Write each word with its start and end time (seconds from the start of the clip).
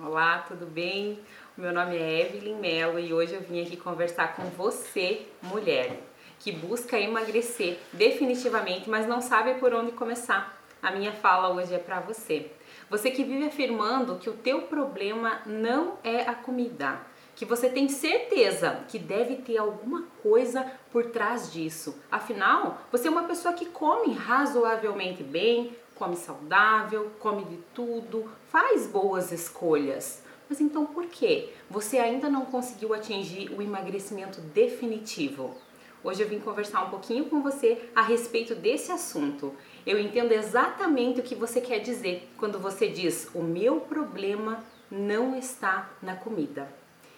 Olá, 0.00 0.44
tudo 0.46 0.64
bem? 0.64 1.18
Meu 1.56 1.72
nome 1.72 1.96
é 1.96 2.20
Evelyn 2.20 2.54
Mello 2.54 3.00
e 3.00 3.12
hoje 3.12 3.34
eu 3.34 3.40
vim 3.40 3.60
aqui 3.60 3.76
conversar 3.76 4.36
com 4.36 4.44
você, 4.44 5.26
mulher, 5.42 5.98
que 6.38 6.52
busca 6.52 6.96
emagrecer 6.96 7.78
definitivamente, 7.92 8.88
mas 8.88 9.08
não 9.08 9.20
sabe 9.20 9.54
por 9.54 9.74
onde 9.74 9.90
começar. 9.90 10.56
A 10.80 10.92
minha 10.92 11.12
fala 11.12 11.52
hoje 11.52 11.74
é 11.74 11.78
para 11.78 11.98
você. 11.98 12.48
Você 12.88 13.10
que 13.10 13.24
vive 13.24 13.46
afirmando 13.46 14.18
que 14.18 14.30
o 14.30 14.34
teu 14.34 14.62
problema 14.62 15.40
não 15.44 15.98
é 16.04 16.20
a 16.20 16.34
comida, 16.34 17.00
que 17.34 17.44
você 17.44 17.68
tem 17.68 17.88
certeza 17.88 18.84
que 18.86 19.00
deve 19.00 19.36
ter 19.36 19.58
alguma 19.58 20.04
coisa 20.22 20.64
por 20.92 21.06
trás 21.06 21.52
disso. 21.52 22.00
Afinal, 22.08 22.82
você 22.92 23.08
é 23.08 23.10
uma 23.10 23.24
pessoa 23.24 23.52
que 23.52 23.66
come 23.66 24.14
razoavelmente 24.14 25.24
bem, 25.24 25.76
come 25.98 26.16
saudável, 26.16 27.10
come 27.18 27.44
de 27.44 27.56
tudo, 27.74 28.30
faz 28.50 28.86
boas 28.86 29.32
escolhas. 29.32 30.22
Mas 30.48 30.60
então 30.60 30.86
por 30.86 31.06
que 31.06 31.50
você 31.68 31.98
ainda 31.98 32.30
não 32.30 32.46
conseguiu 32.46 32.94
atingir 32.94 33.50
o 33.50 33.60
emagrecimento 33.60 34.40
definitivo? 34.40 35.56
Hoje 36.02 36.22
eu 36.22 36.28
vim 36.28 36.38
conversar 36.38 36.84
um 36.84 36.90
pouquinho 36.90 37.24
com 37.24 37.42
você 37.42 37.90
a 37.94 38.00
respeito 38.00 38.54
desse 38.54 38.92
assunto. 38.92 39.52
Eu 39.84 39.98
entendo 39.98 40.32
exatamente 40.32 41.18
o 41.18 41.24
que 41.24 41.34
você 41.34 41.60
quer 41.60 41.80
dizer 41.80 42.30
quando 42.38 42.58
você 42.58 42.88
diz: 42.88 43.28
o 43.34 43.42
meu 43.42 43.80
problema 43.80 44.64
não 44.88 45.36
está 45.36 45.90
na 46.00 46.14
comida. 46.14 46.72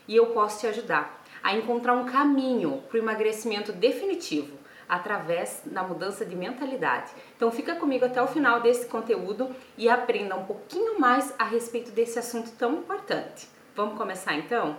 E 0.09 0.17
eu 0.17 0.27
posso 0.28 0.61
te 0.61 0.67
ajudar 0.67 1.23
a 1.42 1.55
encontrar 1.55 1.92
um 1.92 2.06
caminho 2.06 2.83
para 2.89 2.97
o 2.97 3.03
emagrecimento 3.03 3.70
definitivo 3.70 4.59
através 4.91 5.62
da 5.65 5.85
mudança 5.85 6.27
de 6.27 6.35
mentalidade. 6.35 7.12
Então 7.37 7.53
fica 7.53 7.77
comigo 7.77 8.05
até 8.05 8.21
o 8.21 8.27
final 8.27 8.61
desse 8.61 8.87
conteúdo 8.87 9.55
e 9.79 9.89
aprenda 9.89 10.35
um 10.35 10.45
pouquinho 10.45 10.98
mais 10.98 11.33
a 11.39 11.45
respeito 11.45 11.93
desse 11.93 12.19
assunto 12.19 12.51
tão 12.59 12.75
importante. 12.75 13.48
Vamos 13.77 13.97
começar 13.97 14.34
então? 14.34 14.77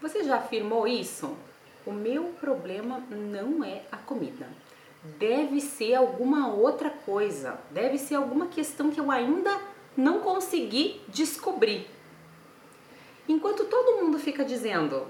Você 0.00 0.22
já 0.22 0.36
afirmou 0.36 0.86
isso? 0.86 1.36
O 1.84 1.90
meu 1.90 2.26
problema 2.40 3.02
não 3.10 3.64
é 3.64 3.82
a 3.90 3.96
comida. 3.96 4.46
Deve 5.18 5.60
ser 5.60 5.94
alguma 5.94 6.52
outra 6.54 6.88
coisa, 6.88 7.58
deve 7.70 7.98
ser 7.98 8.14
alguma 8.14 8.46
questão 8.46 8.90
que 8.90 9.00
eu 9.00 9.10
ainda 9.10 9.50
não 9.96 10.20
consegui 10.20 11.00
descobrir. 11.08 11.88
Enquanto 13.28 13.64
todo 13.64 14.02
mundo 14.02 14.18
fica 14.18 14.44
dizendo, 14.44 15.06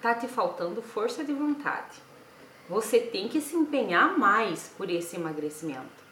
tá 0.00 0.14
te 0.14 0.28
faltando 0.28 0.80
força 0.80 1.24
de 1.24 1.32
vontade, 1.32 1.98
você 2.68 2.98
tem 2.98 3.28
que 3.28 3.40
se 3.40 3.56
empenhar 3.56 4.18
mais 4.18 4.72
por 4.76 4.90
esse 4.90 5.16
emagrecimento. 5.16 6.04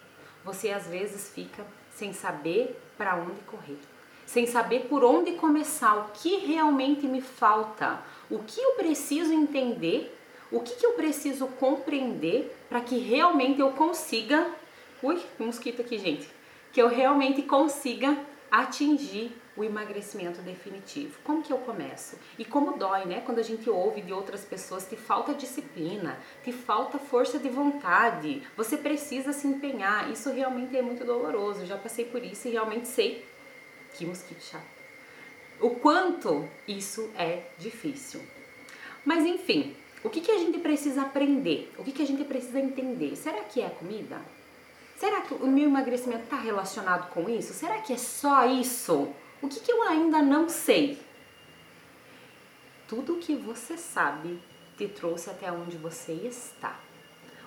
Você 0.45 0.71
às 0.71 0.87
vezes 0.87 1.31
fica 1.31 1.65
sem 1.95 2.13
saber 2.13 2.81
para 2.97 3.17
onde 3.17 3.41
correr, 3.43 3.79
sem 4.27 4.47
saber 4.47 4.87
por 4.89 5.05
onde 5.05 5.33
começar, 5.33 5.97
o 5.97 6.11
que 6.13 6.37
realmente 6.37 7.07
me 7.07 7.21
falta, 7.21 8.01
o 8.31 8.39
que 8.41 8.61
eu 8.61 8.73
preciso 8.75 9.33
entender, 9.33 10.19
o 10.51 10.61
que, 10.61 10.75
que 10.75 10.85
eu 10.85 10.93
preciso 10.93 11.47
compreender 11.47 12.55
para 12.69 12.81
que 12.81 12.99
realmente 12.99 13.61
eu 13.61 13.71
consiga. 13.73 14.51
Ui, 15.03 15.21
mosquito 15.39 15.81
aqui, 15.81 15.99
gente. 15.99 16.29
Que 16.73 16.81
eu 16.81 16.89
realmente 16.89 17.43
consiga 17.43 18.17
atingir 18.51 19.33
o 19.57 19.63
emagrecimento 19.63 20.41
definitivo. 20.41 21.19
Como 21.23 21.43
que 21.43 21.53
eu 21.53 21.59
começo? 21.59 22.19
E 22.39 22.45
como 22.45 22.79
dói, 22.79 23.05
né? 23.05 23.23
Quando 23.25 23.39
a 23.39 23.43
gente 23.43 23.69
ouve 23.69 24.01
de 24.01 24.13
outras 24.13 24.45
pessoas, 24.45 24.87
te 24.89 24.97
falta 24.97 25.35
disciplina, 25.35 26.19
te 26.43 26.53
falta 26.53 26.99
força 26.99 27.39
de 27.39 27.49
vontade, 27.49 28.43
você 28.57 28.77
precisa 28.77 29.33
se 29.33 29.47
empenhar. 29.47 30.11
Isso 30.11 30.31
realmente 30.31 30.77
é 30.77 30.83
muito 30.83 31.05
doloroso. 31.05 31.61
Eu 31.61 31.67
já 31.67 31.77
passei 31.77 32.05
por 32.05 32.25
isso 32.25 32.49
e 32.49 32.53
realmente 32.53 32.89
sei 32.89 33.25
que 33.95 34.07
mosquito 34.07 34.43
chato. 34.43 34.65
O 35.61 35.71
quanto 35.71 36.49
isso 36.67 37.11
é 37.17 37.43
difícil. 37.59 38.21
Mas 39.05 39.25
enfim, 39.25 39.77
o 40.03 40.11
que, 40.11 40.21
que 40.21 40.31
a 40.31 40.39
gente 40.39 40.59
precisa 40.59 41.03
aprender? 41.03 41.73
O 41.79 41.85
que, 41.85 41.93
que 41.93 42.03
a 42.03 42.07
gente 42.07 42.25
precisa 42.25 42.59
entender? 42.59 43.15
Será 43.17 43.43
que 43.45 43.61
é 43.61 43.67
a 43.67 43.71
comida? 43.71 44.21
Será 44.97 45.21
que 45.21 45.35
o 45.35 45.47
meu 45.47 45.65
emagrecimento 45.65 46.25
está 46.25 46.37
relacionado 46.37 47.11
com 47.11 47.29
isso? 47.29 47.53
Será 47.53 47.81
que 47.81 47.93
é 47.93 47.97
só 47.97 48.47
isso? 48.47 49.13
O 49.43 49.49
que, 49.49 49.59
que 49.59 49.73
eu 49.73 49.83
ainda 49.83 50.23
não 50.23 50.49
sei? 50.49 51.03
Tudo 52.87 53.15
o 53.15 53.19
que 53.19 53.35
você 53.35 53.77
sabe 53.77 54.41
te 54.79 54.87
trouxe 54.87 55.29
até 55.31 55.51
onde 55.51 55.77
você 55.77 56.13
está. 56.13 56.79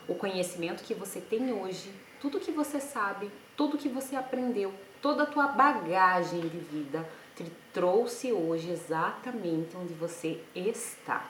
O 0.06 0.14
conhecimento 0.14 0.84
que 0.84 0.94
você 0.94 1.22
tem 1.22 1.54
hoje, 1.54 1.90
tudo 2.20 2.40
que 2.40 2.52
você 2.52 2.82
sabe, 2.82 3.32
tudo 3.56 3.78
que 3.78 3.88
você 3.88 4.16
aprendeu, 4.16 4.74
toda 5.02 5.24
a 5.24 5.26
tua 5.26 5.48
bagagem 5.48 6.42
de 6.42 6.58
vida 6.58 7.08
te 7.36 7.46
trouxe 7.74 8.34
hoje 8.34 8.72
exatamente 8.72 9.78
onde 9.78 9.94
você 9.94 10.42
está. 10.54 11.26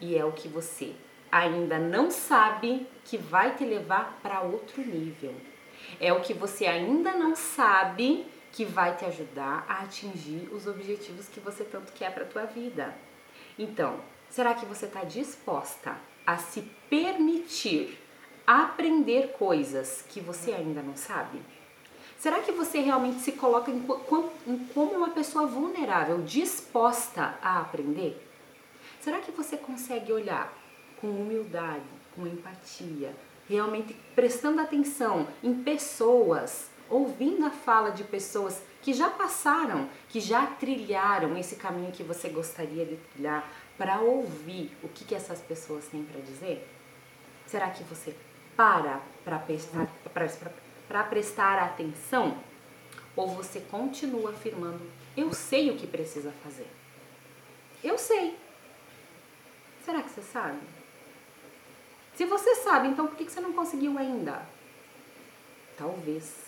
E 0.00 0.16
é 0.16 0.24
o 0.24 0.32
que 0.32 0.46
você 0.46 0.94
ainda 1.32 1.78
não 1.78 2.10
sabe 2.10 2.86
que 3.04 3.18
vai 3.18 3.56
te 3.56 3.64
levar 3.64 4.18
para 4.22 4.40
outro 4.40 4.80
nível. 4.80 5.34
É 6.00 6.12
o 6.12 6.20
que 6.20 6.32
você 6.32 6.66
ainda 6.66 7.12
não 7.12 7.34
sabe 7.34 8.24
que 8.52 8.64
vai 8.64 8.96
te 8.96 9.04
ajudar 9.04 9.64
a 9.68 9.82
atingir 9.82 10.48
os 10.52 10.66
objetivos 10.66 11.28
que 11.28 11.40
você 11.40 11.64
tanto 11.64 11.92
quer 11.92 12.12
para 12.12 12.24
a 12.24 12.28
tua 12.28 12.44
vida. 12.44 12.94
Então, 13.58 14.00
será 14.30 14.54
que 14.54 14.66
você 14.66 14.86
está 14.86 15.04
disposta 15.04 15.96
a 16.26 16.36
se 16.36 16.62
permitir 16.88 17.98
aprender 18.46 19.32
coisas 19.38 20.04
que 20.08 20.20
você 20.20 20.52
ainda 20.52 20.82
não 20.82 20.96
sabe? 20.96 21.40
Será 22.18 22.40
que 22.40 22.50
você 22.50 22.80
realmente 22.80 23.20
se 23.20 23.32
coloca 23.32 23.70
em, 23.70 23.80
como 23.80 24.92
uma 24.92 25.10
pessoa 25.10 25.46
vulnerável, 25.46 26.22
disposta 26.22 27.38
a 27.40 27.60
aprender? 27.60 28.26
Será 29.00 29.18
que 29.18 29.30
você 29.30 29.56
consegue 29.56 30.12
olhar 30.12 30.52
com 31.00 31.08
humildade, 31.08 31.84
com 32.14 32.26
empatia, 32.26 33.14
realmente 33.48 33.94
prestando 34.14 34.60
atenção 34.60 35.28
em 35.42 35.54
pessoas 35.62 36.68
ouvindo 36.90 37.44
a 37.44 37.50
fala 37.50 37.90
de 37.90 38.04
pessoas 38.04 38.62
que 38.82 38.92
já 38.92 39.10
passaram, 39.10 39.88
que 40.08 40.20
já 40.20 40.46
trilharam 40.46 41.36
esse 41.36 41.56
caminho 41.56 41.92
que 41.92 42.02
você 42.02 42.28
gostaria 42.28 42.84
de 42.84 42.96
trilhar, 42.96 43.50
para 43.76 44.00
ouvir 44.00 44.76
o 44.82 44.88
que, 44.88 45.04
que 45.04 45.14
essas 45.14 45.40
pessoas 45.40 45.86
têm 45.86 46.04
para 46.04 46.20
dizer? 46.20 46.68
Será 47.46 47.70
que 47.70 47.84
você 47.84 48.14
para 48.56 49.00
para 49.24 49.38
prestar, 49.38 51.08
prestar 51.08 51.58
atenção? 51.58 52.38
Ou 53.14 53.28
você 53.28 53.60
continua 53.60 54.30
afirmando, 54.30 54.80
eu 55.16 55.32
sei 55.32 55.70
o 55.70 55.76
que 55.76 55.86
precisa 55.86 56.32
fazer? 56.42 56.68
Eu 57.82 57.96
sei. 57.98 58.36
Será 59.84 60.02
que 60.02 60.10
você 60.10 60.22
sabe? 60.22 60.58
Se 62.14 62.24
você 62.24 62.56
sabe, 62.56 62.88
então 62.88 63.06
por 63.06 63.16
que 63.16 63.30
você 63.30 63.40
não 63.40 63.52
conseguiu 63.52 63.96
ainda? 63.96 64.42
Talvez 65.76 66.47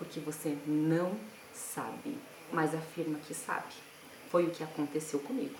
porque 0.00 0.18
você 0.18 0.56
não 0.66 1.12
sabe, 1.52 2.16
mas 2.50 2.74
afirma 2.74 3.18
que 3.18 3.34
sabe. 3.34 3.74
Foi 4.30 4.46
o 4.46 4.50
que 4.50 4.64
aconteceu 4.64 5.20
comigo. 5.20 5.54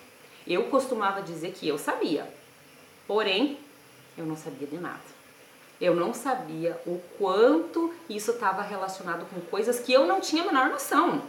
Eu 0.46 0.70
costumava 0.70 1.20
dizer 1.20 1.52
que 1.52 1.68
eu 1.68 1.76
sabia, 1.76 2.26
porém 3.06 3.58
eu 4.16 4.24
não 4.24 4.34
sabia 4.34 4.66
de 4.66 4.78
nada. 4.78 5.20
Eu 5.78 5.94
não 5.94 6.14
sabia 6.14 6.80
o 6.86 6.98
quanto 7.18 7.92
isso 8.08 8.30
estava 8.30 8.62
relacionado 8.62 9.28
com 9.28 9.42
coisas 9.42 9.78
que 9.78 9.92
eu 9.92 10.06
não 10.06 10.22
tinha 10.22 10.42
a 10.42 10.46
menor 10.46 10.70
noção. 10.70 11.22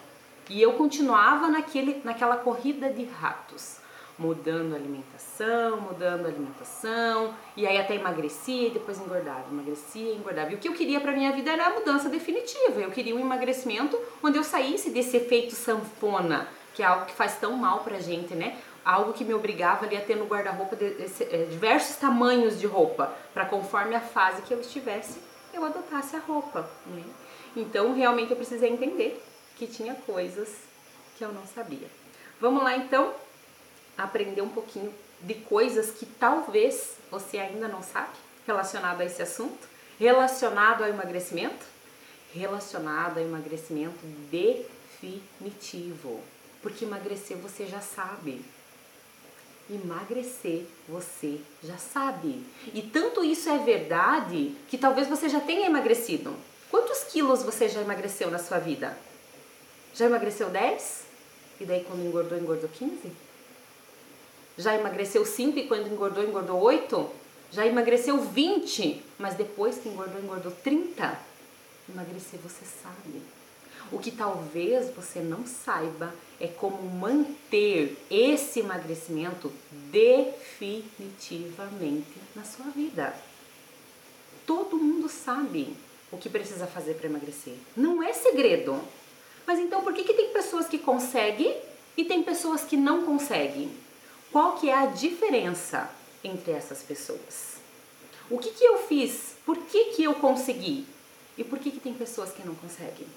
E 0.50 0.62
eu 0.62 0.74
continuava 0.74 1.50
naquele, 1.50 2.02
naquela 2.06 2.38
corrida 2.38 2.90
de 2.90 3.04
ratos 3.04 3.81
mudando 4.22 4.74
a 4.74 4.76
alimentação, 4.76 5.82
mudando 5.82 6.26
a 6.26 6.30
alimentação, 6.30 7.34
e 7.58 7.66
aí 7.66 7.80
até 7.80 7.96
emagrecia 7.96 8.68
e 8.68 8.70
depois 8.70 9.00
engordava, 9.00 9.46
emagrecia 9.52 10.14
e 10.14 10.16
engordava. 10.16 10.52
E 10.52 10.56
o 10.56 10.58
que 10.60 10.68
eu 10.68 10.74
queria 10.74 11.02
para 11.02 11.12
minha 11.12 11.32
vida 11.32 11.52
era 11.52 11.66
a 11.66 11.70
mudança 11.72 12.08
definitiva. 12.08 12.80
Eu 12.80 12.92
queria 12.92 13.16
um 13.16 13.20
emagrecimento 13.20 14.00
onde 14.22 14.38
eu 14.38 14.44
saísse 14.44 14.92
desse 14.92 15.18
efeito 15.18 15.56
sanfona, 15.56 16.48
que 16.76 16.84
é 16.84 16.86
algo 16.86 17.06
que 17.06 17.14
faz 17.14 17.38
tão 17.38 17.54
mal 17.54 17.80
pra 17.80 18.00
gente, 18.00 18.36
né? 18.36 18.58
Algo 18.86 19.14
que 19.14 19.26
me 19.26 19.34
obrigava 19.34 19.86
ali 19.86 19.98
a 19.98 20.02
ter 20.02 20.16
no 20.16 20.26
guarda-roupa 20.26 20.78
é, 20.80 21.48
diversos 21.50 21.96
tamanhos 21.96 22.60
de 22.60 22.68
roupa, 22.68 23.14
para 23.34 23.46
conforme 23.46 23.96
a 23.96 24.02
fase 24.02 24.44
que 24.44 24.54
eu 24.54 24.62
estivesse, 24.62 25.20
eu 25.54 25.66
adotasse 25.66 26.16
a 26.16 26.20
roupa, 26.20 26.70
né? 26.86 27.04
Então, 27.56 27.94
realmente 27.94 28.32
eu 28.32 28.38
precisei 28.38 28.70
entender 28.70 29.22
que 29.56 29.68
tinha 29.68 29.96
coisas 29.96 30.56
que 31.18 31.26
eu 31.26 31.34
não 31.34 31.46
sabia. 31.46 31.88
Vamos 32.40 32.64
lá 32.64 32.76
então 32.76 33.14
aprender 34.04 34.42
um 34.42 34.50
pouquinho 34.50 34.94
de 35.22 35.36
coisas 35.36 35.92
que 35.92 36.06
talvez 36.06 36.96
você 37.10 37.38
ainda 37.38 37.68
não 37.68 37.84
sabe 37.84 38.14
relacionado 38.46 39.02
a 39.02 39.06
esse 39.06 39.22
assunto, 39.22 39.68
relacionado 40.00 40.84
ao 40.84 40.90
emagrecimento, 40.90 41.66
relacionado 42.34 43.18
ao 43.18 43.24
emagrecimento 43.24 44.00
definitivo. 44.32 46.20
Porque 46.62 46.86
emagrecer 46.86 47.38
você 47.38 47.66
já 47.66 47.82
sabe. 47.82 48.44
Emagrecer 49.70 50.66
você 50.88 51.40
já 51.64 51.78
sabe. 51.78 52.44
E 52.74 52.82
tanto 52.82 53.24
isso 53.24 53.50
é 53.50 53.58
verdade 53.60 54.56
que 54.68 54.78
talvez 54.78 55.08
você 55.08 55.30
já 55.30 55.40
tenha 55.40 55.68
emagrecido. 55.68 56.36
Quantos 56.70 57.04
quilos 57.06 57.44
você 57.44 57.68
já 57.70 57.82
emagreceu 57.82 58.30
na 58.32 58.40
sua 58.40 58.60
vida? 58.60 58.98
Já 59.94 60.06
emagreceu 60.06 60.50
10? 60.50 61.06
E 61.60 61.66
daí 61.66 61.84
quando 61.84 62.06
engordou, 62.06 62.38
engordou 62.38 62.70
15? 62.70 63.12
Já 64.58 64.76
emagreceu 64.76 65.26
5 65.26 65.60
e 65.60 65.68
quando 65.68 65.88
engordou, 65.88 66.24
engordou 66.24 66.60
8? 66.60 67.10
Já 67.52 67.66
emagreceu 67.66 68.20
20, 68.20 69.02
mas 69.20 69.36
depois 69.36 69.78
que 69.78 69.90
engordou, 69.90 70.22
engordou 70.22 70.54
30? 70.64 71.20
Emagrecer 71.90 72.40
você 72.40 72.64
sabe. 72.66 73.22
O 73.92 74.00
que 74.00 74.12
talvez 74.12 74.90
você 74.96 75.20
não 75.20 75.46
saiba 75.46 76.16
é 76.40 76.48
como 76.48 76.82
manter 76.90 77.98
esse 78.10 78.62
emagrecimento 78.62 79.52
definitivamente 79.92 82.08
na 82.34 82.46
sua 82.46 82.68
vida. 82.68 83.14
Todo 84.46 84.78
mundo 84.78 85.10
sabe 85.10 85.76
o 86.10 86.18
que 86.18 86.30
precisa 86.30 86.68
fazer 86.68 86.94
para 86.94 87.08
emagrecer. 87.08 87.56
Não 87.76 88.02
é 88.02 88.14
segredo. 88.14 88.82
Mas 89.46 89.60
então 89.60 89.84
por 89.84 89.94
que, 89.94 90.06
que 90.06 90.14
tem 90.14 90.30
pessoas 90.30 90.68
que 90.68 90.78
conseguem 90.78 91.54
e 91.98 92.06
tem 92.06 92.24
pessoas 92.24 92.64
que 92.64 92.78
não 92.78 93.04
conseguem? 93.04 93.70
Qual 94.32 94.56
que 94.56 94.70
é 94.70 94.74
a 94.74 94.86
diferença 94.86 95.90
entre 96.24 96.52
essas 96.54 96.82
pessoas? 96.82 97.58
O 98.30 98.38
que, 98.38 98.52
que 98.52 98.64
eu 98.64 98.78
fiz? 98.78 99.36
Por 99.46 99.58
que, 99.58 99.96
que 99.96 100.04
eu 100.04 100.16
consegui? 100.16 100.88
E 101.38 101.44
por 101.44 101.60
que, 101.60 101.70
que 101.70 101.82
tem 101.82 101.94
pessoas 101.94 102.32
que 102.32 102.46
não 102.46 102.56
conseguem? 102.56 103.08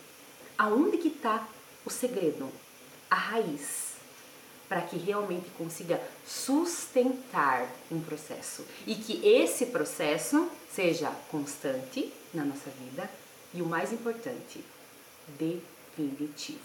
Aonde 0.58 0.99
que 0.99 1.08
está 1.08 1.46
o 1.84 1.90
segredo? 1.90 2.50
A 3.08 3.14
raiz 3.14 3.94
para 4.69 4.81
que 4.81 4.96
realmente 4.96 5.49
consiga 5.56 6.02
sustentar 6.26 7.70
um 7.93 8.00
processo 8.00 8.64
e 8.87 8.96
que 8.96 9.25
esse 9.25 9.66
processo 9.66 10.49
seja 10.72 11.12
constante 11.31 12.12
na 12.32 12.44
nossa 12.44 12.70
vida 12.70 13.08
e 13.52 13.62
o 13.62 13.66
mais 13.66 13.93
importante, 13.93 14.64
definitivo. 15.38 16.58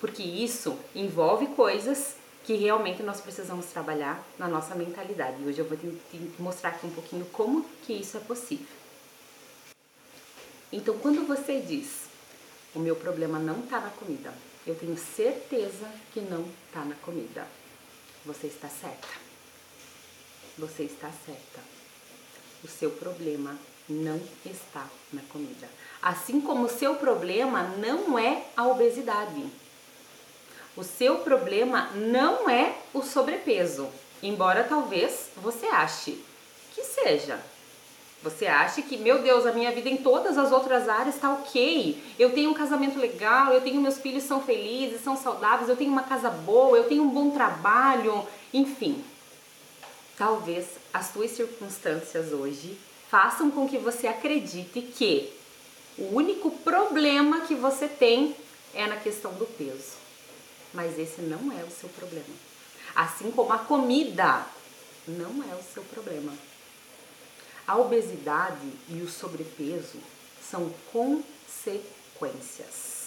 Porque 0.00 0.22
isso 0.22 0.78
envolve 0.94 1.48
coisas 1.48 2.14
que 2.44 2.54
realmente 2.54 3.02
nós 3.02 3.20
precisamos 3.20 3.66
trabalhar 3.66 4.22
na 4.38 4.46
nossa 4.46 4.74
mentalidade. 4.74 5.42
E 5.42 5.46
hoje 5.46 5.58
eu 5.58 5.64
vou 5.64 5.76
te 5.78 5.90
mostrar 6.38 6.70
aqui 6.70 6.86
um 6.86 6.90
pouquinho 6.90 7.24
como 7.26 7.64
que 7.82 7.94
isso 7.94 8.16
é 8.18 8.20
possível. 8.20 8.66
Então, 10.70 10.98
quando 10.98 11.26
você 11.26 11.60
diz, 11.60 12.04
o 12.74 12.78
meu 12.78 12.94
problema 12.96 13.38
não 13.38 13.60
está 13.60 13.80
na 13.80 13.90
comida, 13.90 14.34
eu 14.66 14.74
tenho 14.74 14.96
certeza 14.96 15.90
que 16.12 16.20
não 16.20 16.46
está 16.66 16.84
na 16.84 16.94
comida. 16.96 17.46
Você 18.26 18.46
está 18.46 18.68
certa. 18.68 19.08
Você 20.58 20.84
está 20.84 21.10
certa. 21.24 21.60
O 22.62 22.68
seu 22.68 22.90
problema 22.90 23.56
não 23.88 24.20
está 24.44 24.86
na 25.12 25.22
comida. 25.22 25.68
Assim 26.02 26.40
como 26.40 26.66
o 26.66 26.70
seu 26.70 26.96
problema 26.96 27.62
não 27.78 28.18
é 28.18 28.46
a 28.56 28.66
obesidade. 28.66 29.44
O 30.76 30.82
seu 30.82 31.18
problema 31.18 31.90
não 31.94 32.48
é 32.48 32.74
o 32.92 33.02
sobrepeso, 33.02 33.88
embora 34.22 34.64
talvez 34.64 35.28
você 35.36 35.66
ache 35.66 36.22
que 36.74 36.82
seja. 36.82 37.38
Você 38.24 38.46
acha 38.46 38.80
que, 38.80 38.96
meu 38.96 39.20
Deus, 39.20 39.44
a 39.44 39.52
minha 39.52 39.70
vida 39.70 39.88
em 39.88 39.98
todas 39.98 40.38
as 40.38 40.50
outras 40.50 40.88
áreas 40.88 41.14
está 41.14 41.30
ok. 41.32 42.02
Eu 42.18 42.32
tenho 42.32 42.50
um 42.50 42.54
casamento 42.54 42.98
legal, 42.98 43.52
eu 43.52 43.60
tenho 43.60 43.80
meus 43.80 43.98
filhos 43.98 44.24
são 44.24 44.40
felizes, 44.40 45.02
são 45.02 45.14
saudáveis, 45.14 45.68
eu 45.68 45.76
tenho 45.76 45.92
uma 45.92 46.02
casa 46.02 46.30
boa, 46.30 46.76
eu 46.76 46.84
tenho 46.84 47.02
um 47.02 47.10
bom 47.10 47.30
trabalho, 47.30 48.26
enfim. 48.52 49.04
Talvez 50.16 50.66
as 50.92 51.06
suas 51.08 51.32
circunstâncias 51.32 52.32
hoje 52.32 52.78
façam 53.10 53.50
com 53.50 53.68
que 53.68 53.76
você 53.76 54.06
acredite 54.06 54.80
que 54.80 55.30
o 55.98 56.16
único 56.16 56.50
problema 56.50 57.42
que 57.42 57.54
você 57.54 57.86
tem 57.86 58.34
é 58.72 58.86
na 58.86 58.96
questão 58.96 59.32
do 59.34 59.44
peso. 59.44 60.03
Mas 60.74 60.98
esse 60.98 61.22
não 61.22 61.50
é 61.52 61.64
o 61.64 61.70
seu 61.70 61.88
problema. 61.88 62.34
Assim 62.94 63.30
como 63.30 63.50
a 63.52 63.58
comida 63.58 64.44
não 65.08 65.42
é 65.50 65.54
o 65.54 65.62
seu 65.62 65.82
problema. 65.84 66.34
A 67.66 67.78
obesidade 67.78 68.68
e 68.88 69.00
o 69.00 69.08
sobrepeso 69.08 69.96
são 70.50 70.70
consequências, 70.92 73.06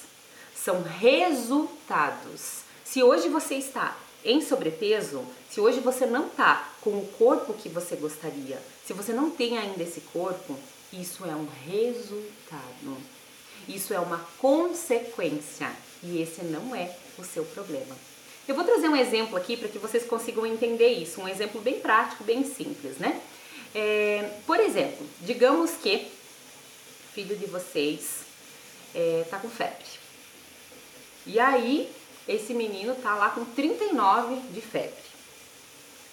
são 0.56 0.82
resultados. 0.82 2.62
Se 2.84 3.04
hoje 3.04 3.30
você 3.30 3.54
está 3.56 3.96
em 4.26 4.42
sobrepeso, 4.42 5.24
se 5.50 5.62
hoje 5.62 5.80
você 5.80 6.08
não 6.08 6.28
está 6.28 6.70
com 6.82 6.90
o 6.90 7.08
corpo 7.18 7.54
que 7.54 7.70
você 7.70 7.96
gostaria, 7.96 8.62
se 8.86 8.92
você 8.94 9.14
não 9.14 9.30
tem 9.30 9.58
ainda 9.58 9.84
esse 9.84 10.02
corpo, 10.02 10.58
isso 10.92 11.24
é 11.24 11.36
um 11.36 11.48
resultado. 11.66 12.98
Isso 13.68 13.94
é 13.94 14.00
uma 14.00 14.26
consequência 14.40 15.72
e 16.02 16.22
esse 16.22 16.44
não 16.44 16.76
é 16.76 16.96
o 17.18 17.24
seu 17.24 17.44
problema. 17.46 17.96
Eu 18.48 18.56
vou 18.56 18.64
trazer 18.64 18.88
um 18.88 18.96
exemplo 18.96 19.36
aqui 19.36 19.58
para 19.58 19.68
que 19.68 19.78
vocês 19.78 20.06
consigam 20.06 20.46
entender 20.46 20.90
isso, 20.90 21.20
um 21.20 21.28
exemplo 21.28 21.60
bem 21.60 21.80
prático, 21.80 22.24
bem 22.24 22.46
simples, 22.46 22.98
né? 22.98 23.22
É, 23.76 24.32
por 24.46 24.60
exemplo, 24.60 25.06
digamos 25.22 25.72
que 25.72 26.08
filho 27.14 27.36
de 27.36 27.46
vocês 27.46 28.20
é, 28.96 29.26
tá 29.30 29.38
com 29.40 29.50
febre. 29.50 29.86
E 31.26 31.40
aí, 31.40 31.92
esse 32.28 32.54
menino 32.54 32.96
tá 32.96 33.16
lá 33.16 33.30
com 33.32 33.44
39 33.44 34.36
de 34.52 34.62
febre. 34.62 34.94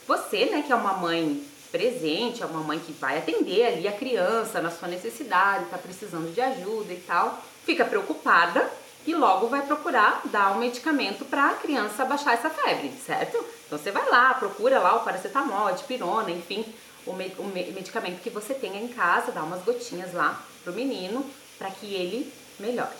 Você, 0.09 0.47
né, 0.47 0.63
que 0.67 0.73
é 0.73 0.75
uma 0.75 0.95
mãe 0.95 1.45
presente, 1.75 2.41
é 2.41 2.47
uma 2.47 2.61
mãe 2.61 2.79
que 2.79 2.93
vai 2.93 3.19
atender 3.19 3.67
ali 3.67 3.89
a 3.89 3.93
criança 3.93 4.63
na 4.63 4.71
sua 4.71 4.87
necessidade, 4.87 5.65
tá 5.65 5.77
precisando 5.77 6.33
de 6.33 6.41
ajuda 6.41 6.93
e 6.93 7.01
tal, 7.05 7.43
fica 7.67 7.85
preocupada 7.85 8.71
e 9.05 9.13
logo 9.13 9.49
vai 9.49 9.67
procurar 9.67 10.23
dar 10.27 10.53
um 10.53 10.61
medicamento 10.61 11.25
para 11.25 11.49
a 11.49 11.55
criança 11.55 12.05
baixar 12.05 12.35
essa 12.35 12.49
febre, 12.49 12.93
certo? 13.05 13.45
Então 13.67 13.77
você 13.77 13.91
vai 13.91 14.09
lá, 14.09 14.35
procura 14.35 14.79
lá 14.79 14.95
o 14.95 15.05
paracetamol, 15.05 15.67
a 15.67 15.73
dipirona, 15.73 16.31
enfim, 16.31 16.65
o, 17.05 17.13
me, 17.13 17.35
o 17.41 17.45
medicamento 17.47 18.23
que 18.23 18.31
você 18.31 18.55
tenha 18.55 18.81
em 18.81 18.87
casa, 18.87 19.33
dá 19.33 19.43
umas 19.43 19.65
gotinhas 19.65 20.15
lá 20.15 20.41
pro 20.63 20.73
menino 20.73 21.29
para 21.59 21.73
que 21.73 21.93
ele 21.93 22.33
melhore. 22.61 22.95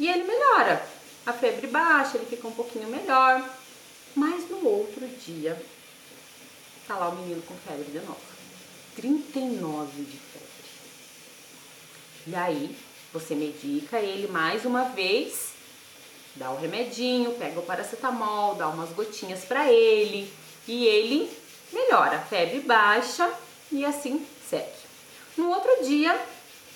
E 0.00 0.08
ele 0.08 0.24
melhora. 0.24 0.84
A 1.24 1.32
febre 1.32 1.68
baixa, 1.68 2.16
ele 2.16 2.26
fica 2.26 2.48
um 2.48 2.52
pouquinho 2.52 2.88
melhor. 2.88 3.48
Mas 4.16 4.50
no 4.50 4.66
outro 4.66 5.06
dia, 5.06 5.56
tá 6.86 6.96
lá 6.96 7.08
o 7.08 7.16
menino 7.16 7.42
com 7.42 7.54
febre 7.56 7.90
de 7.90 7.98
novo. 7.98 8.20
39 8.94 10.02
de 10.02 10.16
febre. 10.16 10.46
E 12.26 12.34
aí, 12.34 12.76
você 13.12 13.34
medica 13.34 13.98
ele 13.98 14.28
mais 14.28 14.64
uma 14.64 14.84
vez, 14.84 15.50
dá 16.34 16.50
o 16.50 16.58
remedinho, 16.58 17.32
pega 17.32 17.60
o 17.60 17.62
paracetamol, 17.62 18.54
dá 18.54 18.68
umas 18.68 18.90
gotinhas 18.90 19.44
para 19.44 19.70
ele 19.70 20.32
e 20.66 20.86
ele 20.86 21.30
melhora. 21.72 22.16
A 22.16 22.22
febre 22.22 22.60
baixa 22.60 23.32
e 23.70 23.84
assim 23.84 24.26
segue. 24.48 24.86
No 25.36 25.50
outro 25.50 25.84
dia, 25.84 26.18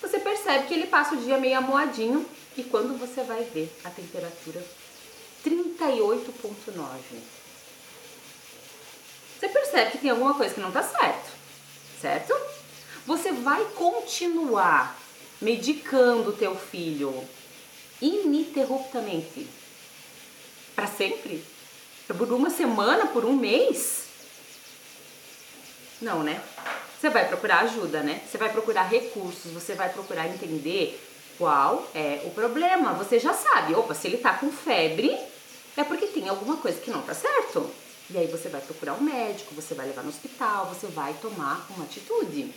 você 0.00 0.18
percebe 0.18 0.66
que 0.66 0.74
ele 0.74 0.86
passa 0.86 1.14
o 1.14 1.18
dia 1.18 1.38
meio 1.38 1.58
amoadinho 1.58 2.26
e 2.56 2.62
quando 2.62 2.98
você 2.98 3.22
vai 3.22 3.42
ver 3.44 3.70
a 3.84 3.90
temperatura 3.90 4.64
38.9. 5.44 7.39
Você 9.40 9.48
percebe 9.48 9.92
que 9.92 9.98
tem 9.98 10.10
alguma 10.10 10.34
coisa 10.34 10.52
que 10.52 10.60
não 10.60 10.68
está 10.68 10.82
certo, 10.82 11.30
certo? 11.98 12.36
Você 13.06 13.32
vai 13.32 13.64
continuar 13.74 14.94
medicando 15.40 16.28
o 16.28 16.36
teu 16.36 16.54
filho 16.54 17.26
ininterruptamente 18.02 19.48
para 20.76 20.86
sempre? 20.86 21.42
Por 22.06 22.30
uma 22.34 22.50
semana, 22.50 23.06
por 23.06 23.24
um 23.24 23.32
mês? 23.32 24.04
Não, 26.02 26.22
né? 26.22 26.42
Você 27.00 27.08
vai 27.08 27.26
procurar 27.26 27.60
ajuda, 27.60 28.02
né? 28.02 28.20
Você 28.30 28.36
vai 28.36 28.52
procurar 28.52 28.82
recursos, 28.82 29.52
você 29.52 29.74
vai 29.74 29.88
procurar 29.88 30.28
entender 30.28 31.02
qual 31.38 31.88
é 31.94 32.20
o 32.26 32.30
problema. 32.30 32.92
Você 32.92 33.18
já 33.18 33.32
sabe, 33.32 33.74
opa, 33.74 33.94
se 33.94 34.06
ele 34.06 34.18
tá 34.18 34.34
com 34.34 34.52
febre, 34.52 35.16
é 35.78 35.82
porque 35.82 36.08
tem 36.08 36.28
alguma 36.28 36.58
coisa 36.58 36.78
que 36.78 36.90
não 36.90 37.00
tá 37.00 37.14
certo. 37.14 37.72
E 38.12 38.18
aí 38.18 38.26
você 38.26 38.48
vai 38.48 38.60
procurar 38.60 38.94
um 38.94 39.02
médico, 39.02 39.54
você 39.54 39.72
vai 39.72 39.86
levar 39.86 40.02
no 40.02 40.08
hospital, 40.08 40.66
você 40.66 40.88
vai 40.88 41.14
tomar 41.14 41.64
uma 41.70 41.84
atitude. 41.84 42.52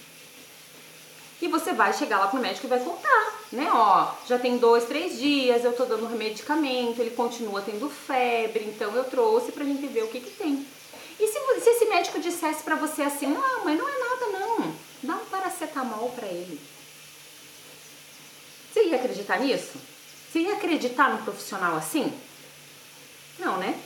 E 1.42 1.48
você 1.48 1.74
vai 1.74 1.94
chegar 1.94 2.20
lá 2.20 2.28
pro 2.28 2.40
médico 2.40 2.66
e 2.66 2.70
vai 2.70 2.80
contar, 2.80 3.40
né? 3.52 3.70
Ó, 3.72 4.14
já 4.28 4.40
tem 4.40 4.58
dois, 4.58 4.86
três 4.86 5.20
dias, 5.20 5.64
eu 5.64 5.74
tô 5.74 5.86
dando 5.86 6.10
medicamento, 6.10 7.00
ele 7.00 7.12
continua 7.12 7.62
tendo 7.62 7.90
febre, 7.90 8.64
então 8.66 8.96
eu 8.96 9.04
trouxe 9.04 9.52
pra 9.52 9.66
gente 9.66 9.86
ver 9.88 10.04
o 10.04 10.08
que 10.08 10.22
que 10.22 10.32
tem. 10.32 10.66
E 11.20 11.28
se, 11.28 11.62
se 11.62 11.70
esse 11.70 11.86
médico 11.86 12.20
dissesse 12.20 12.64
para 12.64 12.76
você 12.76 13.04
assim, 13.04 13.28
não, 13.28 13.64
mas 13.64 13.78
não 13.78 13.88
é 13.88 14.00
nada 14.00 14.40
não, 14.40 14.76
dá 15.04 15.16
um 15.16 15.26
paracetamol 15.26 16.10
para 16.16 16.28
ele. 16.28 16.60
Você 18.72 18.86
ia 18.86 18.96
acreditar 18.96 19.40
nisso? 19.40 19.78
Você 20.32 20.40
ia 20.40 20.54
acreditar 20.54 21.12
num 21.12 21.24
profissional 21.24 21.76
assim? 21.76 22.12
Não, 23.38 23.58
né? 23.58 23.80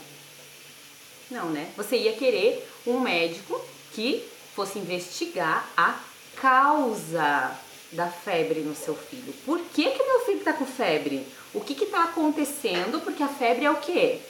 Não, 1.30 1.50
né? 1.50 1.70
Você 1.76 1.96
ia 1.96 2.14
querer 2.14 2.68
um 2.86 3.00
médico 3.00 3.60
que 3.92 4.24
fosse 4.54 4.78
investigar 4.78 5.68
a 5.76 6.00
causa 6.40 7.56
da 7.92 8.08
febre 8.08 8.60
no 8.60 8.74
seu 8.74 8.94
filho. 8.94 9.32
Por 9.44 9.60
que 9.60 9.90
que 9.90 10.02
meu 10.02 10.20
filho 10.24 10.40
tá 10.40 10.52
com 10.52 10.66
febre? 10.66 11.26
O 11.54 11.60
que 11.60 11.74
que 11.74 11.86
tá 11.86 12.04
acontecendo? 12.04 13.00
Porque 13.00 13.22
a 13.22 13.28
febre 13.28 13.64
é 13.64 13.70
o 13.70 13.76
quê? 13.76 14.20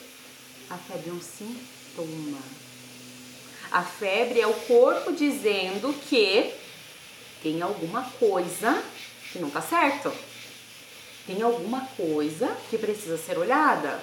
A 0.69 0.77
febre 0.77 1.09
é 1.09 1.13
um 1.13 1.21
sintoma. 1.21 2.39
A 3.71 3.83
febre 3.83 4.41
é 4.41 4.47
o 4.47 4.53
corpo 4.53 5.11
dizendo 5.11 5.93
que 6.07 6.53
tem 7.43 7.61
alguma 7.61 8.03
coisa 8.19 8.83
que 9.31 9.39
não 9.39 9.49
tá 9.49 9.61
certo. 9.61 10.11
Tem 11.27 11.41
alguma 11.41 11.81
coisa 11.97 12.47
que 12.69 12.77
precisa 12.77 13.17
ser 13.17 13.37
olhada. 13.37 14.01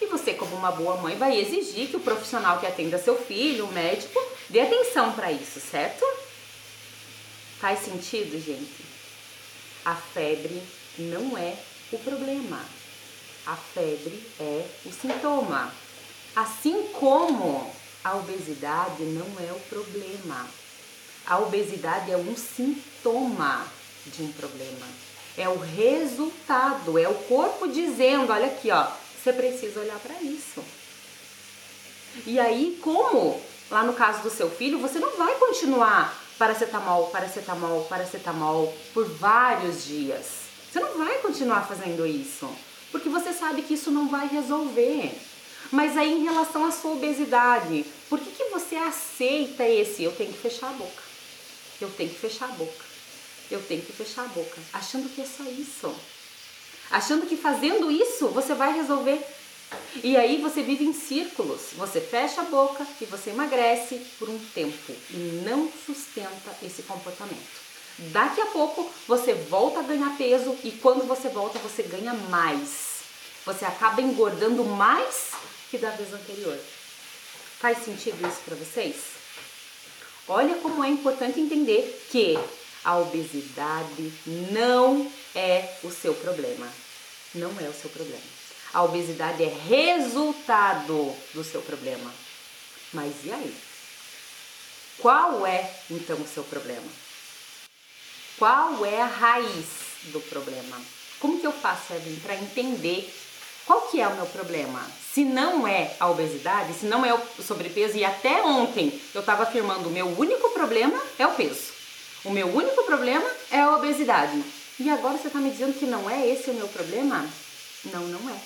E 0.00 0.06
você, 0.06 0.34
como 0.34 0.54
uma 0.54 0.70
boa 0.70 0.96
mãe, 0.96 1.16
vai 1.16 1.38
exigir 1.38 1.88
que 1.88 1.96
o 1.96 2.00
profissional 2.00 2.60
que 2.60 2.66
atenda 2.66 2.98
seu 2.98 3.16
filho, 3.16 3.66
o 3.66 3.72
médico, 3.72 4.20
dê 4.48 4.60
atenção 4.60 5.12
para 5.12 5.32
isso, 5.32 5.60
certo? 5.60 6.04
Faz 7.58 7.80
sentido, 7.80 8.40
gente? 8.40 8.84
A 9.84 9.94
febre 9.94 10.62
não 10.98 11.36
é 11.36 11.56
o 11.90 11.98
problema. 11.98 12.64
A 13.46 13.56
febre 13.56 14.22
é 14.38 14.64
o 14.84 14.92
sintoma. 14.92 15.72
Assim 16.36 16.88
como 16.92 17.74
a 18.04 18.14
obesidade 18.14 19.02
não 19.02 19.26
é 19.40 19.52
o 19.52 19.60
problema. 19.68 20.46
A 21.26 21.38
obesidade 21.38 22.12
é 22.12 22.16
um 22.16 22.36
sintoma 22.36 23.66
de 24.06 24.22
um 24.22 24.32
problema. 24.32 24.86
É 25.36 25.48
o 25.48 25.58
resultado, 25.58 26.98
é 26.98 27.08
o 27.08 27.14
corpo 27.14 27.66
dizendo, 27.68 28.32
olha 28.32 28.46
aqui, 28.46 28.70
ó, 28.70 28.86
você 29.28 29.32
precisa 29.32 29.80
olhar 29.80 29.98
para 29.98 30.14
isso. 30.22 30.64
E 32.26 32.40
aí, 32.40 32.78
como 32.80 33.40
lá 33.70 33.82
no 33.82 33.92
caso 33.92 34.22
do 34.22 34.30
seu 34.30 34.50
filho, 34.50 34.78
você 34.78 34.98
não 34.98 35.16
vai 35.16 35.34
continuar 35.34 36.18
paracetamol, 36.38 37.08
paracetamol, 37.08 37.84
paracetamol 37.84 38.74
por 38.94 39.06
vários 39.06 39.84
dias. 39.84 40.26
Você 40.70 40.80
não 40.80 40.96
vai 40.96 41.18
continuar 41.18 41.66
fazendo 41.66 42.06
isso, 42.06 42.48
porque 42.90 43.08
você 43.08 43.32
sabe 43.32 43.62
que 43.62 43.74
isso 43.74 43.90
não 43.90 44.08
vai 44.08 44.28
resolver. 44.28 45.14
Mas 45.70 45.96
aí 45.96 46.12
em 46.12 46.24
relação 46.24 46.64
à 46.64 46.72
sua 46.72 46.92
obesidade, 46.92 47.84
por 48.08 48.18
que, 48.18 48.30
que 48.30 48.44
você 48.44 48.76
aceita 48.76 49.68
esse 49.68 50.02
eu 50.02 50.12
tenho 50.12 50.32
que 50.32 50.38
fechar 50.38 50.68
a 50.70 50.72
boca? 50.72 51.02
Eu 51.80 51.90
tenho 51.90 52.08
que 52.08 52.18
fechar 52.18 52.46
a 52.46 52.52
boca. 52.52 52.84
Eu 53.50 53.62
tenho 53.62 53.82
que 53.82 53.92
fechar 53.92 54.24
a 54.24 54.28
boca, 54.28 54.58
achando 54.72 55.08
que 55.14 55.20
é 55.20 55.26
só 55.26 55.44
isso. 55.44 55.94
Achando 56.90 57.26
que 57.26 57.36
fazendo 57.36 57.90
isso 57.90 58.28
você 58.28 58.54
vai 58.54 58.72
resolver 58.72 59.22
e 60.02 60.16
aí 60.16 60.40
você 60.40 60.62
vive 60.62 60.84
em 60.84 60.92
círculos. 60.92 61.72
Você 61.74 62.00
fecha 62.00 62.40
a 62.40 62.44
boca 62.44 62.86
e 63.00 63.04
você 63.04 63.30
emagrece 63.30 63.96
por 64.18 64.28
um 64.28 64.38
tempo 64.54 64.94
e 65.10 65.42
não 65.44 65.70
sustenta 65.86 66.56
esse 66.62 66.82
comportamento. 66.82 67.68
Daqui 67.98 68.40
a 68.40 68.46
pouco 68.46 68.88
você 69.06 69.34
volta 69.34 69.80
a 69.80 69.82
ganhar 69.82 70.16
peso 70.16 70.56
e 70.64 70.70
quando 70.70 71.06
você 71.06 71.28
volta 71.28 71.58
você 71.58 71.82
ganha 71.82 72.14
mais. 72.14 72.98
Você 73.44 73.64
acaba 73.64 74.00
engordando 74.00 74.64
mais 74.64 75.32
que 75.70 75.78
da 75.78 75.90
vez 75.90 76.12
anterior. 76.12 76.58
Faz 77.58 77.84
sentido 77.84 78.26
isso 78.26 78.40
para 78.44 78.54
vocês? 78.54 78.96
Olha 80.28 80.56
como 80.56 80.84
é 80.84 80.88
importante 80.88 81.40
entender 81.40 82.06
que 82.10 82.38
a 82.84 82.98
obesidade 82.98 84.12
não 84.52 85.10
é 85.38 85.78
o 85.84 85.90
seu 85.90 86.14
problema. 86.14 86.68
Não 87.34 87.50
é 87.60 87.68
o 87.68 87.74
seu 87.74 87.88
problema. 87.90 88.22
A 88.72 88.82
obesidade 88.82 89.44
é 89.44 89.56
resultado 89.68 91.14
do 91.32 91.44
seu 91.44 91.62
problema. 91.62 92.12
Mas 92.92 93.14
e 93.24 93.32
aí? 93.32 93.54
Qual 94.98 95.46
é 95.46 95.70
então 95.90 96.16
o 96.16 96.26
seu 96.26 96.42
problema? 96.42 96.90
Qual 98.38 98.84
é 98.84 99.00
a 99.00 99.06
raiz 99.06 99.66
do 100.04 100.20
problema? 100.20 100.80
Como 101.20 101.38
que 101.40 101.46
eu 101.46 101.52
faço, 101.52 101.94
para 102.22 102.34
entender 102.34 103.12
qual 103.66 103.82
que 103.82 104.00
é 104.00 104.08
o 104.08 104.14
meu 104.14 104.26
problema? 104.26 104.84
Se 105.12 105.24
não 105.24 105.66
é 105.66 105.94
a 106.00 106.08
obesidade, 106.08 106.72
se 106.74 106.86
não 106.86 107.04
é 107.04 107.12
o 107.12 107.42
sobrepeso, 107.42 107.96
e 107.96 108.04
até 108.04 108.42
ontem 108.42 109.00
eu 109.14 109.20
estava 109.20 109.42
afirmando 109.42 109.88
o 109.88 109.92
meu 109.92 110.06
único 110.18 110.50
problema 110.50 111.00
é 111.18 111.26
o 111.26 111.34
peso. 111.34 111.72
O 112.24 112.30
meu 112.30 112.48
único 112.48 112.84
problema 112.84 113.28
é 113.50 113.60
a 113.60 113.76
obesidade. 113.76 114.42
E 114.80 114.88
agora 114.90 115.18
você 115.18 115.26
está 115.26 115.38
me 115.38 115.50
dizendo 115.50 115.78
que 115.78 115.86
não 115.86 116.08
é 116.08 116.28
esse 116.28 116.50
o 116.50 116.54
meu 116.54 116.68
problema? 116.68 117.28
Não, 117.86 118.02
não 118.02 118.30
é. 118.30 118.38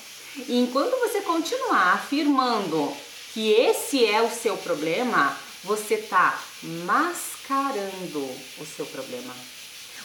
E 0.48 0.58
enquanto 0.58 0.98
você 0.98 1.20
continuar 1.20 1.94
afirmando 1.94 2.94
que 3.34 3.50
esse 3.52 4.04
é 4.04 4.22
o 4.22 4.30
seu 4.30 4.56
problema, 4.56 5.36
você 5.64 5.94
está 5.94 6.42
mascarando 6.62 8.20
o 8.58 8.66
seu 8.66 8.86
problema. 8.86 9.34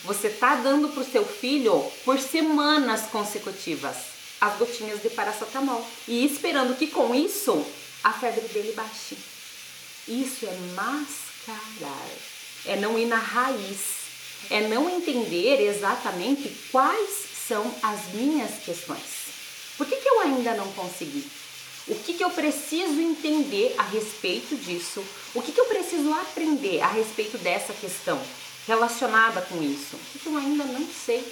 Você 0.03 0.27
está 0.27 0.55
dando 0.55 0.89
para 0.89 1.01
o 1.01 1.12
seu 1.12 1.25
filho 1.25 1.91
por 2.03 2.19
semanas 2.19 3.07
consecutivas 3.07 4.17
as 4.39 4.57
gotinhas 4.57 5.01
de 5.01 5.10
paracetamol 5.10 5.86
e 6.07 6.25
esperando 6.25 6.77
que 6.77 6.88
com 6.88 7.13
isso 7.13 7.65
a 8.03 8.13
febre 8.13 8.48
dele 8.50 8.74
baixe. 8.74 9.17
Isso 10.07 10.46
é 10.46 10.55
mascarar, 10.75 12.07
é 12.65 12.75
não 12.77 12.98
ir 12.98 13.05
na 13.05 13.17
raiz, 13.17 13.97
é 14.50 14.67
não 14.67 14.89
entender 14.89 15.62
exatamente 15.62 16.50
quais 16.72 17.27
são 17.48 17.74
as 17.82 18.13
minhas 18.13 18.63
questões. 18.63 19.17
Por 19.77 19.86
que, 19.86 19.96
que 19.96 20.10
eu 20.10 20.22
ainda 20.22 20.53
não 20.56 20.72
consegui? 20.74 21.29
O 21.88 21.96
que, 21.96 22.15
que 22.15 22.24
eu 22.24 22.29
preciso 22.29 23.00
entender 23.00 23.74
a 23.77 23.84
respeito 23.84 24.56
disso? 24.58 25.03
O 25.34 25.41
que, 25.41 25.51
que 25.51 25.60
eu 25.60 25.65
preciso 25.65 26.12
aprender 26.13 26.82
a 26.82 26.88
respeito 26.88 27.38
dessa 27.38 27.74
questão 27.74 28.22
relacionada 28.65 29.41
com 29.44 29.63
isso? 29.63 29.96
O 29.96 30.00
que, 30.12 30.20
que 30.20 30.25
eu 30.27 30.38
ainda 30.38 30.65
não 30.65 30.86
sei? 30.86 31.25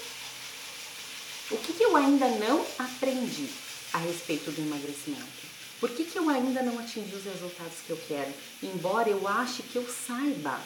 O 1.52 1.58
que, 1.58 1.74
que 1.74 1.84
eu 1.84 1.96
ainda 1.98 2.28
não 2.28 2.66
aprendi 2.80 3.50
a 3.92 3.98
respeito 3.98 4.50
do 4.52 4.62
emagrecimento? 4.62 5.46
Por 5.80 5.90
que, 5.90 6.06
que 6.06 6.18
eu 6.18 6.30
ainda 6.30 6.64
não 6.64 6.80
atingi 6.80 7.14
os 7.14 7.26
resultados 7.26 7.78
que 7.86 7.92
eu 7.92 8.00
quero? 8.08 8.34
Embora 8.64 9.10
eu 9.10 9.28
ache 9.28 9.62
que 9.62 9.76
eu 9.76 9.86
saiba. 9.86 10.60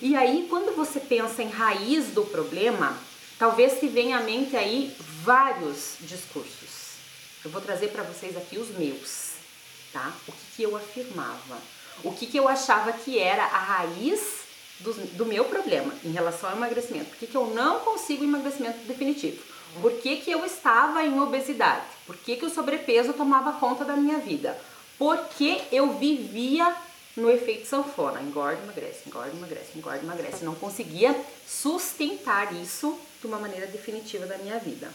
E 0.00 0.16
aí, 0.16 0.46
quando 0.48 0.74
você 0.74 1.00
pensa 1.00 1.42
em 1.42 1.48
raiz 1.48 2.08
do 2.08 2.24
problema, 2.24 2.96
Talvez 3.40 3.80
se 3.80 3.88
venha 3.88 4.18
à 4.18 4.22
mente 4.22 4.54
aí 4.54 4.94
vários 5.24 5.94
discursos. 6.00 6.90
Eu 7.42 7.50
vou 7.50 7.62
trazer 7.62 7.88
para 7.88 8.02
vocês 8.02 8.36
aqui 8.36 8.58
os 8.58 8.68
meus, 8.68 9.30
tá? 9.94 10.12
O 10.28 10.32
que, 10.32 10.38
que 10.56 10.62
eu 10.62 10.76
afirmava, 10.76 11.58
o 12.04 12.12
que, 12.12 12.26
que 12.26 12.36
eu 12.36 12.46
achava 12.46 12.92
que 12.92 13.18
era 13.18 13.42
a 13.42 13.58
raiz 13.58 14.40
do, 14.80 14.92
do 15.16 15.24
meu 15.24 15.46
problema 15.46 15.90
em 16.04 16.12
relação 16.12 16.50
ao 16.50 16.56
emagrecimento. 16.56 17.06
Por 17.06 17.16
que, 17.16 17.28
que 17.28 17.34
eu 17.34 17.46
não 17.46 17.80
consigo 17.80 18.24
emagrecimento 18.24 18.80
definitivo? 18.80 19.42
Por 19.80 19.92
que, 19.92 20.16
que 20.16 20.30
eu 20.30 20.44
estava 20.44 21.02
em 21.02 21.18
obesidade? 21.18 21.86
Por 22.06 22.18
que, 22.18 22.36
que 22.36 22.44
o 22.44 22.50
sobrepeso 22.50 23.14
tomava 23.14 23.54
conta 23.54 23.86
da 23.86 23.96
minha 23.96 24.18
vida? 24.18 24.60
Por 24.98 25.16
que 25.38 25.62
eu 25.72 25.94
vivia 25.94 26.76
no 27.16 27.30
efeito 27.30 27.66
sanfona, 27.66 28.20
engorda, 28.20 28.62
emagrece, 28.62 29.08
engorda, 29.08 29.30
emagrece, 29.30 29.76
engorda, 29.76 30.02
emagrece. 30.02 30.44
Não 30.44 30.54
conseguia 30.54 31.14
sustentar 31.46 32.54
isso 32.54 32.98
de 33.20 33.26
uma 33.26 33.38
maneira 33.38 33.66
definitiva 33.66 34.26
da 34.26 34.38
minha 34.38 34.58
vida. 34.58 34.88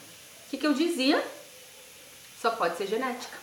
O 0.45 0.49
que, 0.49 0.57
que 0.57 0.65
eu 0.65 0.73
dizia? 0.73 1.23
Só 2.41 2.51
pode 2.51 2.77
ser 2.77 2.87
genética. 2.87 3.37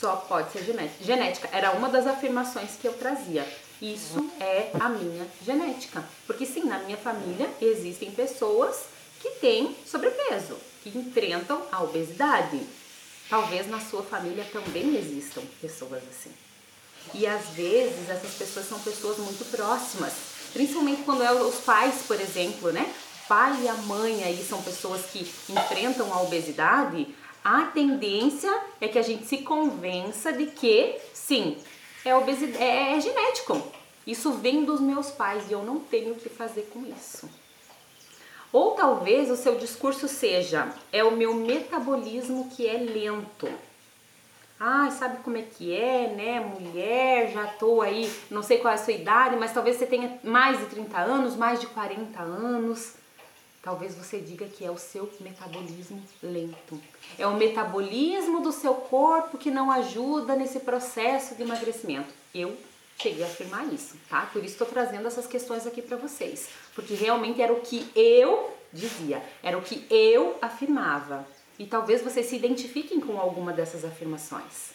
Só 0.00 0.16
pode 0.16 0.50
ser 0.50 0.64
genética. 1.00 1.48
Era 1.52 1.72
uma 1.72 1.88
das 1.88 2.06
afirmações 2.06 2.72
que 2.80 2.88
eu 2.88 2.92
trazia. 2.94 3.46
Isso 3.80 4.30
é 4.40 4.70
a 4.78 4.88
minha 4.88 5.26
genética. 5.44 6.04
Porque 6.26 6.44
sim, 6.46 6.64
na 6.64 6.78
minha 6.80 6.96
família 6.96 7.48
existem 7.60 8.10
pessoas 8.10 8.84
que 9.20 9.30
têm 9.40 9.76
sobrepeso, 9.86 10.56
que 10.82 10.96
enfrentam 10.96 11.64
a 11.70 11.82
obesidade. 11.82 12.60
Talvez 13.28 13.68
na 13.68 13.80
sua 13.80 14.02
família 14.02 14.44
também 14.52 14.96
existam 14.96 15.42
pessoas 15.60 16.02
assim. 16.08 16.32
E 17.14 17.26
às 17.26 17.46
vezes 17.48 18.08
essas 18.08 18.34
pessoas 18.34 18.66
são 18.66 18.78
pessoas 18.80 19.18
muito 19.18 19.44
próximas, 19.50 20.12
principalmente 20.52 21.02
quando 21.02 21.22
é 21.22 21.32
os 21.32 21.56
pais, 21.56 22.02
por 22.06 22.20
exemplo, 22.20 22.72
né? 22.72 22.92
Pai 23.28 23.62
e 23.62 23.68
a 23.68 23.74
mãe 23.74 24.24
aí 24.24 24.44
são 24.44 24.62
pessoas 24.62 25.02
que 25.06 25.20
enfrentam 25.48 26.12
a 26.12 26.22
obesidade. 26.22 27.06
A 27.44 27.64
tendência 27.66 28.52
é 28.80 28.88
que 28.88 28.98
a 28.98 29.02
gente 29.02 29.26
se 29.26 29.38
convença 29.38 30.32
de 30.32 30.46
que, 30.46 30.98
sim, 31.12 31.56
é, 32.04 32.14
obesidade, 32.14 32.62
é, 32.62 32.96
é 32.96 33.00
genético. 33.00 33.62
Isso 34.06 34.32
vem 34.32 34.64
dos 34.64 34.80
meus 34.80 35.10
pais 35.10 35.44
e 35.48 35.52
eu 35.52 35.62
não 35.62 35.78
tenho 35.78 36.12
o 36.12 36.16
que 36.16 36.28
fazer 36.28 36.68
com 36.72 36.84
isso. 36.86 37.28
Ou 38.52 38.72
talvez 38.72 39.30
o 39.30 39.36
seu 39.36 39.56
discurso 39.56 40.08
seja: 40.08 40.68
é 40.92 41.02
o 41.02 41.16
meu 41.16 41.34
metabolismo 41.34 42.50
que 42.50 42.66
é 42.66 42.76
lento. 42.76 43.48
Ah, 44.64 44.88
sabe 44.92 45.16
como 45.24 45.36
é 45.36 45.42
que 45.42 45.74
é, 45.74 46.06
né? 46.06 46.38
Mulher, 46.38 47.32
já 47.32 47.48
tô 47.48 47.80
aí, 47.80 48.08
não 48.30 48.44
sei 48.44 48.58
qual 48.58 48.70
é 48.70 48.76
a 48.76 48.78
sua 48.78 48.92
idade, 48.92 49.34
mas 49.34 49.52
talvez 49.52 49.76
você 49.76 49.86
tenha 49.86 50.20
mais 50.22 50.56
de 50.60 50.66
30 50.66 51.00
anos, 51.00 51.34
mais 51.34 51.60
de 51.60 51.66
40 51.66 52.22
anos. 52.22 52.92
Talvez 53.60 53.96
você 53.96 54.20
diga 54.20 54.46
que 54.46 54.64
é 54.64 54.70
o 54.70 54.78
seu 54.78 55.10
metabolismo 55.18 56.00
lento. 56.22 56.80
É 57.18 57.26
o 57.26 57.34
metabolismo 57.34 58.40
do 58.40 58.52
seu 58.52 58.74
corpo 58.74 59.36
que 59.36 59.50
não 59.50 59.68
ajuda 59.68 60.36
nesse 60.36 60.60
processo 60.60 61.34
de 61.34 61.42
emagrecimento. 61.42 62.14
Eu 62.32 62.56
cheguei 62.96 63.24
a 63.24 63.26
afirmar 63.26 63.66
isso, 63.66 63.96
tá? 64.08 64.30
Por 64.32 64.44
isso 64.44 64.54
estou 64.54 64.68
trazendo 64.68 65.08
essas 65.08 65.26
questões 65.26 65.66
aqui 65.66 65.82
para 65.82 65.96
vocês, 65.96 66.48
porque 66.72 66.94
realmente 66.94 67.42
era 67.42 67.52
o 67.52 67.62
que 67.62 67.90
eu 67.96 68.56
dizia, 68.72 69.20
era 69.42 69.58
o 69.58 69.62
que 69.62 69.84
eu 69.90 70.38
afirmava. 70.40 71.26
E 71.58 71.66
talvez 71.66 72.02
vocês 72.02 72.26
se 72.26 72.36
identifiquem 72.36 73.00
com 73.00 73.18
alguma 73.18 73.52
dessas 73.52 73.84
afirmações. 73.84 74.72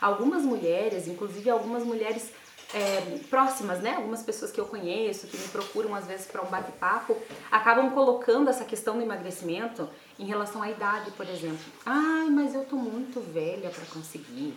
Algumas 0.00 0.42
mulheres, 0.42 1.08
inclusive 1.08 1.48
algumas 1.50 1.82
mulheres 1.82 2.30
é, 2.74 3.18
próximas, 3.30 3.80
né? 3.80 3.94
Algumas 3.94 4.22
pessoas 4.22 4.50
que 4.50 4.60
eu 4.60 4.66
conheço, 4.66 5.26
que 5.26 5.36
me 5.36 5.48
procuram 5.48 5.94
às 5.94 6.06
vezes 6.06 6.26
para 6.26 6.42
um 6.42 6.46
bate-papo, 6.46 7.16
acabam 7.50 7.90
colocando 7.90 8.50
essa 8.50 8.64
questão 8.64 8.96
do 8.96 9.02
emagrecimento 9.02 9.88
em 10.18 10.24
relação 10.24 10.62
à 10.62 10.70
idade, 10.70 11.10
por 11.12 11.28
exemplo. 11.28 11.64
Ai, 11.84 12.28
mas 12.30 12.54
eu 12.54 12.64
tô 12.64 12.76
muito 12.76 13.20
velha 13.20 13.70
para 13.70 13.84
conseguir. 13.86 14.54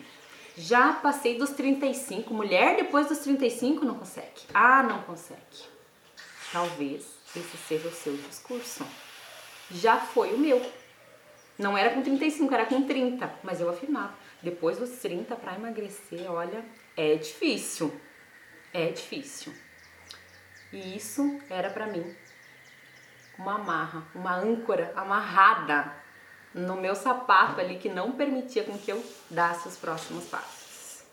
Já 0.57 0.93
passei 0.93 1.37
dos 1.37 1.51
35. 1.51 2.33
Mulher 2.33 2.75
depois 2.75 3.07
dos 3.07 3.19
35 3.19 3.85
não 3.85 3.95
consegue. 3.95 4.41
Ah, 4.53 4.83
não 4.83 5.01
consegue. 5.03 5.39
Talvez 6.51 7.05
esse 7.35 7.57
seja 7.57 7.87
o 7.87 7.91
seu 7.91 8.15
discurso. 8.17 8.85
Já 9.71 9.97
foi 9.97 10.33
o 10.33 10.37
meu. 10.37 10.61
Não 11.59 11.77
era 11.77 11.93
com 11.93 12.01
35, 12.01 12.53
era 12.53 12.65
com 12.65 12.83
30, 12.83 13.29
mas 13.43 13.59
eu 13.59 13.69
afirmava. 13.69 14.13
Depois 14.41 14.77
dos 14.77 14.91
30 14.91 15.35
para 15.35 15.55
emagrecer, 15.55 16.31
olha, 16.31 16.63
é 16.95 17.15
difícil. 17.15 17.93
É 18.73 18.87
difícil. 18.87 19.53
E 20.71 20.95
isso 20.95 21.37
era 21.49 21.69
para 21.69 21.87
mim 21.87 22.15
uma 23.37 23.55
amarra, 23.55 24.07
uma 24.15 24.35
âncora 24.35 24.93
amarrada 24.95 25.93
no 26.53 26.77
meu 26.77 26.95
sapato 26.95 27.59
ali 27.59 27.77
que 27.77 27.89
não 27.89 28.13
permitia 28.13 28.63
com 28.63 28.77
que 28.77 28.91
eu 28.91 29.03
dasse 29.29 29.67
os 29.67 29.75
próximos 29.75 30.25
passos. 30.25 31.03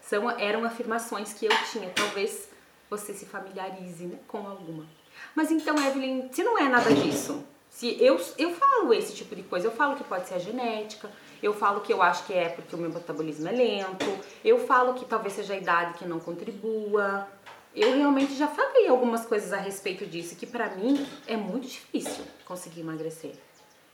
São, 0.00 0.30
eram 0.30 0.64
afirmações 0.64 1.34
que 1.34 1.44
eu 1.44 1.52
tinha, 1.70 1.90
talvez 1.90 2.48
você 2.88 3.12
se 3.12 3.26
familiarize 3.26 4.18
com 4.26 4.46
alguma. 4.46 4.86
Mas 5.34 5.50
então, 5.50 5.76
Evelyn, 5.76 6.32
se 6.32 6.42
não 6.42 6.58
é 6.58 6.68
nada 6.68 6.92
disso, 6.94 7.46
se 7.72 7.96
eu, 8.04 8.20
eu 8.36 8.54
falo 8.54 8.92
esse 8.92 9.14
tipo 9.14 9.34
de 9.34 9.42
coisa, 9.42 9.66
eu 9.66 9.72
falo 9.72 9.96
que 9.96 10.04
pode 10.04 10.28
ser 10.28 10.34
a 10.34 10.38
genética, 10.38 11.10
eu 11.42 11.54
falo 11.54 11.80
que 11.80 11.90
eu 11.90 12.02
acho 12.02 12.26
que 12.26 12.34
é 12.34 12.50
porque 12.50 12.76
o 12.76 12.78
meu 12.78 12.90
metabolismo 12.90 13.48
é 13.48 13.50
lento, 13.50 14.18
eu 14.44 14.58
falo 14.66 14.92
que 14.92 15.06
talvez 15.06 15.32
seja 15.32 15.54
a 15.54 15.56
idade 15.56 15.98
que 15.98 16.04
não 16.04 16.20
contribua. 16.20 17.26
Eu 17.74 17.96
realmente 17.96 18.34
já 18.34 18.46
falei 18.46 18.86
algumas 18.86 19.24
coisas 19.24 19.54
a 19.54 19.56
respeito 19.56 20.06
disso, 20.06 20.36
que 20.36 20.46
para 20.46 20.68
mim 20.76 21.04
é 21.26 21.34
muito 21.34 21.66
difícil 21.66 22.22
conseguir 22.44 22.82
emagrecer. 22.82 23.32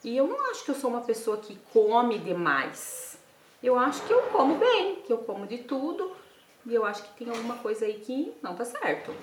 E 0.02 0.16
eu 0.16 0.26
não 0.26 0.50
acho 0.50 0.64
que 0.64 0.72
eu 0.72 0.74
sou 0.74 0.90
uma 0.90 1.02
pessoa 1.02 1.36
que 1.36 1.56
come 1.72 2.18
demais. 2.18 3.16
Eu 3.62 3.78
acho 3.78 4.02
que 4.02 4.12
eu 4.12 4.22
como 4.32 4.56
bem, 4.56 4.96
que 4.96 5.12
eu 5.12 5.18
como 5.18 5.46
de 5.46 5.58
tudo. 5.58 6.16
E 6.66 6.74
eu 6.74 6.84
acho 6.84 7.04
que 7.04 7.24
tem 7.24 7.32
alguma 7.32 7.56
coisa 7.58 7.84
aí 7.84 7.94
que 8.00 8.34
não 8.42 8.56
tá 8.56 8.64
certo. 8.64 9.14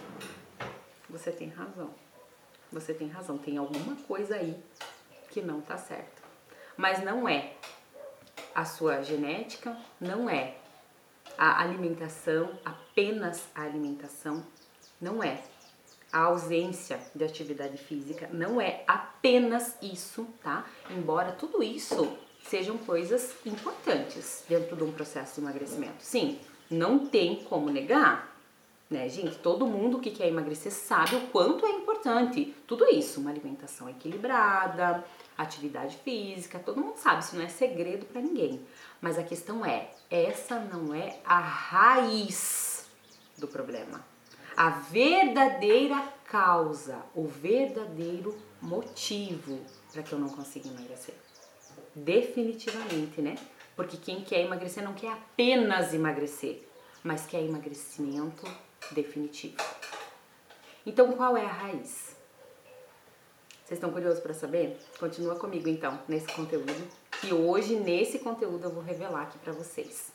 Você 1.10 1.30
tem 1.30 1.50
razão. 1.50 2.05
Você 2.76 2.94
tem 2.94 3.08
razão. 3.08 3.38
Tem 3.38 3.58
alguma 3.58 3.96
coisa 4.08 4.36
aí 4.36 4.62
que 5.32 5.42
não 5.42 5.62
tá 5.62 5.78
certo. 5.78 6.22
Mas 6.76 7.02
não 7.02 7.28
é 7.28 7.54
a 8.54 8.66
sua 8.66 9.02
genética, 9.02 9.76
não 10.00 10.30
é 10.30 10.58
a 11.38 11.62
alimentação, 11.62 12.52
apenas 12.66 13.48
a 13.56 13.62
alimentação, 13.62 14.46
não 15.02 15.24
é 15.24 15.42
a 16.12 16.20
ausência 16.20 17.00
de 17.14 17.26
atividade 17.26 17.78
física 17.78 18.30
não 18.32 18.62
é 18.62 18.84
apenas 18.88 19.76
isso, 19.82 20.26
tá? 20.42 20.66
Embora 20.90 21.34
tudo 21.34 21.62
isso 21.62 22.18
sejam 22.48 22.78
coisas 22.78 23.36
importantes 23.46 24.46
dentro 24.48 24.78
de 24.78 24.84
um 24.84 24.94
processo 24.94 25.36
de 25.36 25.42
emagrecimento. 25.42 25.98
Sim, 26.00 26.40
não 26.70 27.06
tem 27.06 27.44
como 27.44 27.70
negar, 27.70 28.35
né, 28.90 29.10
gente? 29.10 29.38
Todo 29.40 29.66
mundo 29.66 30.00
que 30.00 30.12
quer 30.12 30.28
emagrecer 30.28 30.72
sabe 30.72 31.16
o 31.16 31.28
quanto 31.28 31.66
é 31.66 31.72
importante 31.72 32.56
tudo 32.68 32.86
isso, 32.86 33.20
uma 33.20 33.32
alimentação 33.32 33.90
equilibrada, 33.90 35.04
atividade 35.38 35.98
física, 35.98 36.60
todo 36.60 36.80
mundo 36.80 36.98
sabe, 36.98 37.24
isso 37.24 37.36
não 37.36 37.44
é 37.44 37.48
segredo 37.50 38.06
para 38.06 38.22
ninguém. 38.22 38.66
Mas 39.02 39.18
a 39.18 39.24
questão 39.24 39.66
é, 39.66 39.92
essa 40.10 40.60
não 40.60 40.94
é 40.94 41.20
a 41.26 41.40
raiz 41.40 42.86
do 43.38 43.48
problema 43.48 44.04
a 44.56 44.70
verdadeira 44.70 46.02
causa, 46.26 46.98
o 47.14 47.28
verdadeiro 47.28 48.38
motivo 48.62 49.60
para 49.92 50.02
que 50.02 50.14
eu 50.14 50.20
não 50.20 50.30
consiga 50.30 50.70
emagrecer. 50.70 51.14
Definitivamente, 51.94 53.22
né? 53.22 53.36
Porque 53.76 53.98
quem 53.98 54.22
quer 54.22 54.42
emagrecer 54.46 54.84
não 54.84 54.94
quer 54.94 55.12
apenas 55.12 55.94
emagrecer, 55.94 56.68
mas 57.04 57.26
quer 57.26 57.44
emagrecimento 57.44 58.46
definitivo. 58.92 59.58
Então, 60.86 61.12
qual 61.14 61.36
é 61.36 61.46
a 61.46 61.52
raiz? 61.52 62.16
Vocês 63.66 63.80
estão 63.80 63.92
curiosos 63.92 64.20
para 64.20 64.34
saber? 64.34 64.78
Continua 65.00 65.36
comigo 65.36 65.68
então 65.68 66.00
nesse 66.08 66.28
conteúdo, 66.28 66.88
que 67.20 67.34
hoje 67.34 67.76
nesse 67.76 68.20
conteúdo 68.20 68.66
eu 68.66 68.72
vou 68.72 68.84
revelar 68.84 69.24
aqui 69.24 69.40
para 69.40 69.54
vocês. 69.54 70.14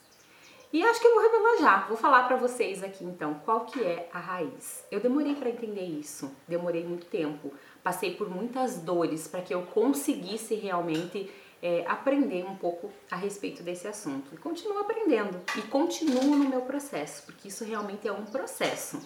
E 0.73 0.85
acho 0.85 1.01
que 1.01 1.07
eu 1.09 1.15
vou 1.15 1.23
revelar 1.25 1.57
já, 1.59 1.87
vou 1.89 1.97
falar 1.97 2.29
para 2.29 2.37
vocês 2.37 2.85
aqui 2.85 3.05
então 3.05 3.35
qual 3.45 3.65
que 3.65 3.83
é 3.83 4.09
a 4.13 4.21
raiz. 4.21 4.85
Eu 4.89 5.01
demorei 5.01 5.35
para 5.35 5.51
entender 5.51 5.83
isso, 5.83 6.31
demorei 6.47 6.85
muito 6.85 7.07
tempo, 7.07 7.53
passei 7.83 8.15
por 8.15 8.31
muitas 8.31 8.77
dores 8.77 9.27
para 9.27 9.43
que 9.43 9.53
eu 9.53 9.63
conseguisse 9.63 10.55
realmente 10.55 11.29
é, 11.63 11.85
aprender 11.87 12.45
um 12.45 12.57
pouco 12.57 12.91
a 13.11 13.17
respeito 13.17 13.63
desse 13.63 13.87
assunto. 13.87 14.35
E 14.35 14.39
continuo 14.39 14.79
aprendendo 14.79 15.41
e 15.57 15.63
continuo 15.63 16.37
no 16.37 16.49
meu 16.49 16.63
processo, 16.63 17.25
porque 17.25 17.49
isso 17.49 17.65
realmente 17.65 18.09
é 18.09 18.13
um 18.13 18.25
processo. 18.25 19.01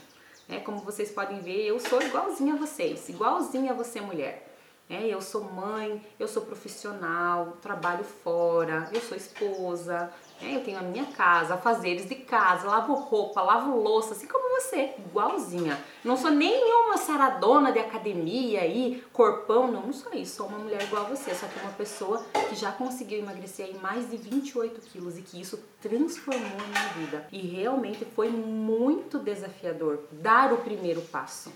Né? 0.49 0.61
Como 0.61 0.79
vocês 0.79 1.11
podem 1.11 1.41
ver, 1.41 1.67
eu 1.67 1.81
sou 1.81 2.01
igualzinha 2.01 2.55
a 2.55 2.57
vocês, 2.57 3.09
igualzinha 3.09 3.73
a 3.73 3.75
você 3.75 4.01
mulher. 4.01 4.51
É, 4.89 5.07
eu 5.07 5.21
sou 5.23 5.45
mãe, 5.45 6.05
eu 6.21 6.29
sou 6.29 6.43
profissional, 6.43 7.57
trabalho 7.63 8.05
fora, 8.05 8.91
eu 8.93 9.01
sou 9.01 9.17
esposa, 9.17 10.13
eu 10.53 10.63
tenho 10.63 10.79
a 10.79 10.83
minha 10.83 11.07
casa, 11.07 11.57
fazeres 11.57 12.09
de 12.09 12.15
casa, 12.15 12.67
lavo 12.67 12.95
roupa, 12.95 13.41
lavo 13.43 13.77
louça, 13.81 14.13
assim 14.13 14.27
como 14.27 14.61
você, 14.61 14.95
igualzinha. 14.99 15.79
Não 16.05 16.17
sou 16.17 16.31
nenhuma 16.31 16.97
saradona 16.97 17.73
de 17.73 17.79
academia 17.79 18.61
aí, 18.61 19.03
corpão, 19.13 19.71
não, 19.71 19.83
não 19.83 19.93
sou 19.93 20.13
isso. 20.15 20.37
Sou 20.37 20.47
uma 20.47 20.59
mulher 20.59 20.83
igual 20.83 21.07
a 21.07 21.09
você, 21.09 21.35
só 21.35 21.47
que 21.47 21.59
uma 21.61 21.73
pessoa 21.73 22.25
que 22.49 22.55
já 22.55 22.73
conseguiu 22.73 23.19
emagrecer 23.19 23.67
aí 23.67 23.79
mais 23.79 24.11
de 24.11 24.17
28 24.17 24.81
quilos 24.83 25.19
e 25.19 25.23
que 25.23 25.41
isso 25.41 25.63
transformou 25.81 26.47
a 26.47 26.69
minha 26.69 27.07
vida. 27.07 27.29
E 27.33 27.39
realmente 27.39 28.05
foi 28.05 28.29
muito 28.29 29.19
desafiador 29.19 30.01
dar 30.13 30.53
o 30.53 30.59
primeiro 30.59 31.01
passo. 31.03 31.53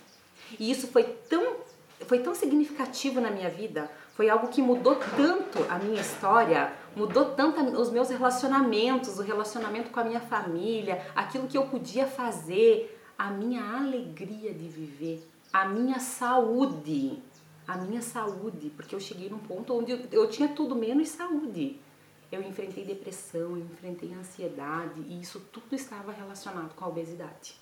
E 0.58 0.70
isso 0.70 0.86
foi 0.88 1.04
tão 1.04 1.56
foi 2.06 2.20
tão 2.20 2.34
significativo 2.34 3.20
na 3.20 3.30
minha 3.30 3.50
vida, 3.50 3.90
foi 4.14 4.28
algo 4.28 4.48
que 4.48 4.62
mudou 4.62 4.96
tanto 5.16 5.64
a 5.68 5.78
minha 5.78 6.00
história, 6.00 6.72
mudou 6.98 7.26
tanto 7.36 7.60
os 7.80 7.90
meus 7.90 8.10
relacionamentos, 8.10 9.18
o 9.18 9.22
relacionamento 9.22 9.90
com 9.90 10.00
a 10.00 10.04
minha 10.04 10.20
família, 10.20 11.06
aquilo 11.14 11.46
que 11.46 11.56
eu 11.56 11.66
podia 11.68 12.06
fazer, 12.06 13.00
a 13.16 13.30
minha 13.30 13.62
alegria 13.78 14.52
de 14.52 14.68
viver, 14.68 15.24
a 15.52 15.68
minha 15.68 16.00
saúde, 16.00 17.22
a 17.66 17.76
minha 17.76 18.02
saúde, 18.02 18.70
porque 18.70 18.94
eu 18.94 19.00
cheguei 19.00 19.30
num 19.30 19.38
ponto 19.38 19.78
onde 19.78 20.08
eu 20.10 20.28
tinha 20.28 20.48
tudo 20.48 20.74
menos 20.74 21.08
saúde. 21.08 21.80
Eu 22.30 22.42
enfrentei 22.42 22.84
depressão, 22.84 23.52
eu 23.52 23.58
enfrentei 23.58 24.12
ansiedade 24.12 25.00
e 25.06 25.20
isso 25.20 25.40
tudo 25.52 25.74
estava 25.74 26.12
relacionado 26.12 26.74
com 26.74 26.84
a 26.84 26.88
obesidade. 26.88 27.54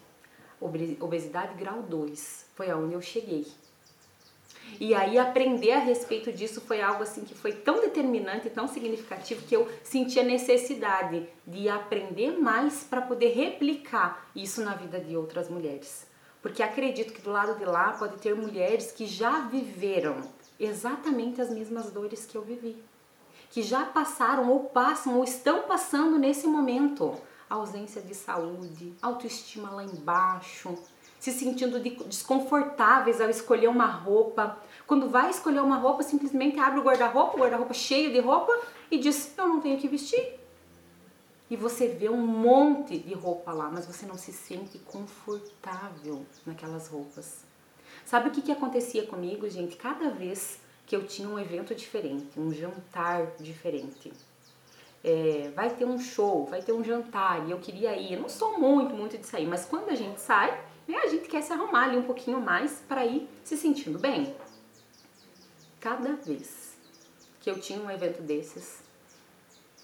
Obesidade 1.00 1.54
grau 1.54 1.82
2 1.82 2.50
foi 2.54 2.70
aonde 2.70 2.94
eu 2.94 3.02
cheguei. 3.02 3.46
E 4.78 4.94
aí 4.94 5.18
aprender 5.18 5.72
a 5.72 5.78
respeito 5.78 6.30
disso 6.32 6.60
foi 6.60 6.82
algo 6.82 7.02
assim 7.02 7.24
que 7.24 7.34
foi 7.34 7.52
tão 7.52 7.80
determinante, 7.80 8.50
tão 8.50 8.68
significativo 8.68 9.46
que 9.46 9.56
eu 9.56 9.68
senti 9.82 10.20
a 10.20 10.24
necessidade 10.24 11.26
de 11.46 11.68
aprender 11.68 12.38
mais 12.38 12.84
para 12.84 13.00
poder 13.00 13.32
replicar 13.32 14.28
isso 14.34 14.62
na 14.62 14.74
vida 14.74 15.00
de 15.00 15.16
outras 15.16 15.48
mulheres. 15.48 16.06
Porque 16.42 16.62
acredito 16.62 17.12
que 17.12 17.22
do 17.22 17.30
lado 17.30 17.58
de 17.58 17.64
lá 17.64 17.92
pode 17.92 18.18
ter 18.18 18.34
mulheres 18.34 18.92
que 18.92 19.06
já 19.06 19.40
viveram 19.40 20.20
exatamente 20.60 21.40
as 21.40 21.50
mesmas 21.50 21.90
dores 21.90 22.24
que 22.26 22.36
eu 22.36 22.42
vivi. 22.42 22.76
Que 23.50 23.62
já 23.62 23.84
passaram 23.84 24.50
ou 24.50 24.64
passam 24.64 25.16
ou 25.16 25.24
estão 25.24 25.62
passando 25.62 26.18
nesse 26.18 26.46
momento. 26.46 27.14
ausência 27.48 28.02
de 28.02 28.14
saúde, 28.14 28.92
autoestima 29.00 29.70
lá 29.70 29.84
embaixo, 29.84 30.76
se 31.26 31.32
sentindo 31.32 31.80
desconfortáveis 31.80 33.20
ao 33.20 33.28
escolher 33.28 33.68
uma 33.68 33.86
roupa. 33.86 34.56
Quando 34.86 35.08
vai 35.08 35.28
escolher 35.30 35.60
uma 35.60 35.76
roupa, 35.76 36.04
simplesmente 36.04 36.56
abre 36.60 36.78
o 36.78 36.84
guarda-roupa, 36.84 37.36
o 37.36 37.40
guarda-roupa 37.40 37.74
cheio 37.74 38.12
de 38.12 38.20
roupa 38.20 38.56
e 38.88 38.96
diz: 38.96 39.36
Eu 39.36 39.48
não 39.48 39.60
tenho 39.60 39.76
que 39.76 39.88
vestir. 39.88 40.38
E 41.50 41.56
você 41.56 41.88
vê 41.88 42.08
um 42.08 42.24
monte 42.24 42.98
de 42.98 43.12
roupa 43.14 43.52
lá, 43.52 43.68
mas 43.68 43.86
você 43.86 44.06
não 44.06 44.16
se 44.16 44.32
sente 44.32 44.78
confortável 44.78 46.24
naquelas 46.44 46.86
roupas. 46.88 47.44
Sabe 48.04 48.28
o 48.28 48.32
que, 48.32 48.42
que 48.42 48.52
acontecia 48.52 49.04
comigo, 49.04 49.48
gente? 49.48 49.76
Cada 49.76 50.10
vez 50.10 50.60
que 50.86 50.94
eu 50.94 51.04
tinha 51.04 51.28
um 51.28 51.38
evento 51.38 51.74
diferente, 51.74 52.38
um 52.38 52.52
jantar 52.52 53.32
diferente, 53.40 54.12
é, 55.02 55.50
vai 55.56 55.70
ter 55.70 55.84
um 55.84 55.98
show, 55.98 56.46
vai 56.46 56.62
ter 56.62 56.72
um 56.72 56.84
jantar 56.84 57.48
e 57.48 57.50
eu 57.50 57.58
queria 57.58 57.96
ir. 57.96 58.12
Eu 58.12 58.20
não 58.22 58.28
sou 58.28 58.58
muito, 58.58 58.94
muito 58.94 59.18
de 59.18 59.26
sair, 59.26 59.46
mas 59.46 59.64
quando 59.64 59.88
a 59.88 59.94
gente 59.94 60.20
sai, 60.20 60.56
né, 60.86 60.98
a 60.98 61.08
gente 61.08 61.28
quer 61.28 61.42
se 61.42 61.52
arrumar 61.52 61.84
ali 61.84 61.96
um 61.96 62.02
pouquinho 62.02 62.40
mais 62.40 62.82
para 62.88 63.04
ir 63.04 63.28
se 63.44 63.56
sentindo 63.56 63.98
bem. 63.98 64.34
Cada 65.80 66.14
vez 66.14 66.76
que 67.40 67.50
eu 67.50 67.60
tinha 67.60 67.80
um 67.80 67.90
evento 67.90 68.22
desses, 68.22 68.82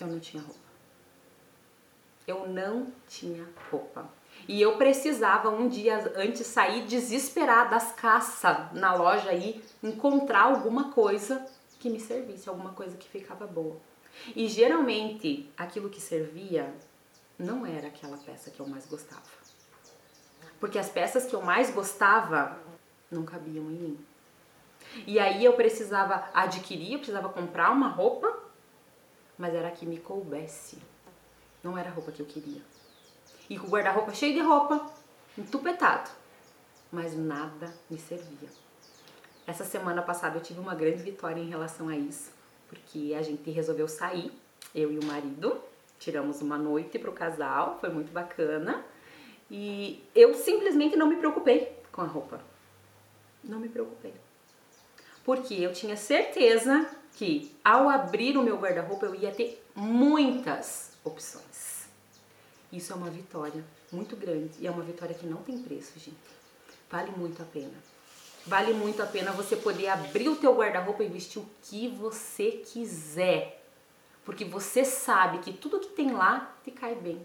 eu 0.00 0.06
não 0.06 0.18
tinha 0.18 0.42
roupa. 0.42 0.60
Eu 2.26 2.48
não 2.48 2.92
tinha 3.08 3.48
roupa. 3.70 4.08
E 4.48 4.60
eu 4.60 4.76
precisava 4.76 5.50
um 5.50 5.68
dia 5.68 6.12
antes 6.16 6.46
sair 6.46 6.86
desesperada 6.86 7.70
das 7.70 7.92
caças 7.92 8.72
na 8.72 8.94
loja 8.94 9.30
aí, 9.30 9.62
encontrar 9.82 10.42
alguma 10.42 10.92
coisa 10.92 11.46
que 11.78 11.90
me 11.90 12.00
servisse, 12.00 12.48
alguma 12.48 12.72
coisa 12.72 12.96
que 12.96 13.08
ficava 13.08 13.46
boa. 13.46 13.76
E 14.34 14.48
geralmente 14.48 15.50
aquilo 15.56 15.90
que 15.90 16.00
servia 16.00 16.72
não 17.38 17.66
era 17.66 17.88
aquela 17.88 18.16
peça 18.16 18.50
que 18.50 18.60
eu 18.60 18.66
mais 18.66 18.86
gostava. 18.86 19.41
Porque 20.62 20.78
as 20.78 20.88
peças 20.88 21.26
que 21.26 21.34
eu 21.34 21.42
mais 21.42 21.70
gostava 21.70 22.56
não 23.10 23.24
cabiam 23.24 23.64
em 23.64 23.74
mim. 23.74 24.06
E 25.08 25.18
aí 25.18 25.44
eu 25.44 25.54
precisava 25.54 26.28
adquirir, 26.32 26.92
eu 26.92 26.98
precisava 27.00 27.28
comprar 27.28 27.72
uma 27.72 27.88
roupa, 27.88 28.32
mas 29.36 29.52
era 29.52 29.72
que 29.72 29.84
me 29.84 29.98
coubesse. 29.98 30.78
Não 31.64 31.76
era 31.76 31.90
a 31.90 31.92
roupa 31.92 32.12
que 32.12 32.20
eu 32.20 32.26
queria. 32.26 32.62
E 33.50 33.58
com 33.58 33.66
o 33.66 33.70
guarda-roupa 33.70 34.14
cheio 34.14 34.34
de 34.34 34.40
roupa, 34.40 34.88
entupetado. 35.36 36.08
Mas 36.92 37.18
nada 37.18 37.74
me 37.90 37.98
servia. 37.98 38.48
Essa 39.44 39.64
semana 39.64 40.00
passada 40.00 40.38
eu 40.38 40.42
tive 40.42 40.60
uma 40.60 40.76
grande 40.76 41.02
vitória 41.02 41.40
em 41.40 41.48
relação 41.48 41.88
a 41.88 41.96
isso, 41.96 42.30
porque 42.68 43.16
a 43.18 43.22
gente 43.22 43.50
resolveu 43.50 43.88
sair, 43.88 44.32
eu 44.72 44.92
e 44.92 44.98
o 45.00 45.04
marido, 45.06 45.60
tiramos 45.98 46.40
uma 46.40 46.56
noite 46.56 47.00
pro 47.00 47.10
casal, 47.10 47.78
foi 47.80 47.90
muito 47.90 48.12
bacana. 48.12 48.84
E 49.54 50.02
eu 50.14 50.32
simplesmente 50.32 50.96
não 50.96 51.06
me 51.06 51.16
preocupei 51.16 51.70
com 51.92 52.00
a 52.00 52.06
roupa. 52.06 52.40
Não 53.44 53.60
me 53.60 53.68
preocupei. 53.68 54.14
Porque 55.22 55.52
eu 55.52 55.74
tinha 55.74 55.94
certeza 55.94 56.88
que 57.12 57.54
ao 57.62 57.90
abrir 57.90 58.38
o 58.38 58.42
meu 58.42 58.56
guarda-roupa 58.56 59.04
eu 59.04 59.14
ia 59.14 59.30
ter 59.30 59.62
muitas 59.76 60.92
opções. 61.04 61.86
Isso 62.72 62.94
é 62.94 62.96
uma 62.96 63.10
vitória 63.10 63.62
muito 63.92 64.16
grande 64.16 64.52
e 64.58 64.66
é 64.66 64.70
uma 64.70 64.82
vitória 64.82 65.14
que 65.14 65.26
não 65.26 65.42
tem 65.42 65.58
preço, 65.58 65.98
gente. 65.98 66.16
Vale 66.90 67.10
muito 67.10 67.42
a 67.42 67.44
pena. 67.44 67.74
Vale 68.46 68.72
muito 68.72 69.02
a 69.02 69.06
pena 69.06 69.32
você 69.32 69.54
poder 69.54 69.88
abrir 69.88 70.30
o 70.30 70.36
teu 70.36 70.54
guarda-roupa 70.56 71.04
e 71.04 71.08
vestir 71.08 71.40
o 71.40 71.46
que 71.62 71.88
você 71.88 72.52
quiser. 72.52 73.62
Porque 74.24 74.46
você 74.46 74.82
sabe 74.82 75.40
que 75.40 75.52
tudo 75.52 75.78
que 75.78 75.90
tem 75.90 76.12
lá 76.12 76.56
te 76.64 76.70
cai 76.70 76.94
bem. 76.94 77.20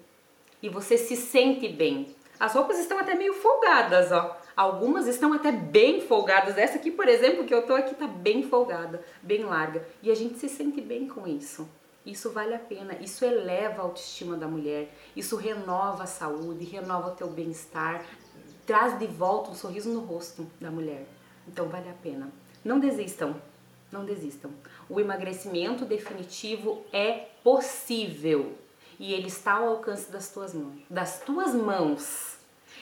E 0.61 0.69
você 0.69 0.97
se 0.97 1.15
sente 1.15 1.69
bem. 1.69 2.15
As 2.39 2.53
roupas 2.53 2.77
estão 2.79 2.99
até 2.99 3.15
meio 3.15 3.33
folgadas, 3.33 4.11
ó. 4.11 4.39
Algumas 4.55 5.07
estão 5.07 5.33
até 5.33 5.51
bem 5.51 6.01
folgadas. 6.01 6.57
Essa 6.57 6.77
aqui, 6.77 6.91
por 6.91 7.07
exemplo, 7.07 7.45
que 7.45 7.53
eu 7.53 7.65
tô 7.65 7.73
aqui, 7.73 7.95
tá 7.95 8.07
bem 8.07 8.43
folgada, 8.43 9.03
bem 9.21 9.43
larga. 9.43 9.87
E 10.03 10.11
a 10.11 10.15
gente 10.15 10.37
se 10.37 10.47
sente 10.47 10.79
bem 10.81 11.07
com 11.07 11.27
isso. 11.27 11.67
Isso 12.05 12.31
vale 12.31 12.55
a 12.55 12.59
pena, 12.59 12.95
isso 13.01 13.25
eleva 13.25 13.81
a 13.81 13.85
autoestima 13.85 14.37
da 14.37 14.47
mulher, 14.47 14.95
isso 15.13 15.35
renova 15.35 16.03
a 16.03 16.07
saúde, 16.07 16.63
renova 16.63 17.09
o 17.09 17.15
teu 17.15 17.27
bem-estar, 17.27 18.05
traz 18.65 18.97
de 18.97 19.05
volta 19.07 19.51
um 19.51 19.55
sorriso 19.55 19.89
no 19.89 19.99
rosto 19.99 20.47
da 20.61 20.71
mulher. 20.71 21.05
Então 21.45 21.67
vale 21.67 21.89
a 21.89 21.93
pena. 21.93 22.31
Não 22.63 22.79
desistam, 22.79 23.35
não 23.91 24.05
desistam. 24.05 24.51
O 24.89 25.01
emagrecimento 25.01 25.83
definitivo 25.83 26.85
é 26.93 27.27
possível 27.43 28.55
e 28.99 29.13
ele 29.13 29.27
está 29.27 29.53
ao 29.53 29.69
alcance 29.69 30.11
das 30.11 30.29
tuas 30.29 30.53
mãos, 30.53 30.81
das 30.89 31.19
tuas 31.21 31.53
mãos. 31.53 32.37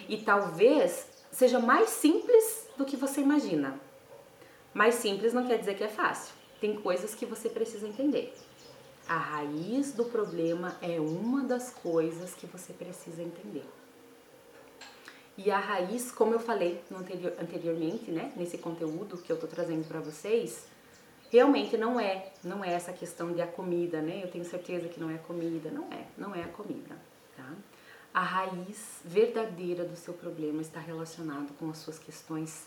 E 0.07 0.17
talvez 0.17 1.07
seja 1.31 1.59
mais 1.59 1.89
simples 1.89 2.67
do 2.77 2.85
que 2.85 2.95
você 2.95 3.21
imagina. 3.21 3.79
Mais 4.73 4.95
simples 4.95 5.33
não 5.33 5.45
quer 5.45 5.57
dizer 5.57 5.75
que 5.75 5.83
é 5.83 5.87
fácil. 5.87 6.33
Tem 6.59 6.75
coisas 6.75 7.13
que 7.13 7.25
você 7.25 7.49
precisa 7.49 7.87
entender. 7.87 8.33
A 9.07 9.17
raiz 9.17 9.93
do 9.93 10.05
problema 10.05 10.75
é 10.81 10.99
uma 10.99 11.43
das 11.43 11.69
coisas 11.69 12.33
que 12.33 12.47
você 12.47 12.73
precisa 12.73 13.21
entender. 13.21 13.65
E 15.37 15.51
a 15.51 15.59
raiz, 15.59 16.11
como 16.11 16.33
eu 16.33 16.39
falei 16.39 16.81
anterior, 16.91 17.33
anteriormente, 17.39 18.09
né, 18.09 18.31
nesse 18.35 18.57
conteúdo 18.57 19.17
que 19.17 19.31
eu 19.31 19.37
tô 19.37 19.47
trazendo 19.47 19.85
para 19.87 19.99
vocês, 19.99 20.65
realmente 21.31 21.77
não 21.77 21.99
é, 21.99 22.31
não 22.43 22.63
é 22.63 22.73
essa 22.73 22.93
questão 22.93 23.33
de 23.33 23.41
a 23.41 23.47
comida, 23.47 24.01
né? 24.01 24.21
Eu 24.23 24.29
tenho 24.29 24.45
certeza 24.45 24.87
que 24.87 24.99
não 24.99 25.09
é 25.09 25.17
comida, 25.17 25.69
não 25.69 25.85
é, 25.91 26.05
não 26.17 26.33
é 26.35 26.43
a 26.43 26.47
comida, 26.47 26.95
tá? 27.35 27.51
a 28.15 28.21
raiz 28.21 29.01
verdadeira 29.03 29.83
do 29.83 29.97
seu 29.97 30.13
problema 30.13 30.61
está 30.61 30.79
relacionado 30.79 31.53
com 31.59 31.69
as 31.69 31.79
suas 31.79 31.99
questões 31.99 32.65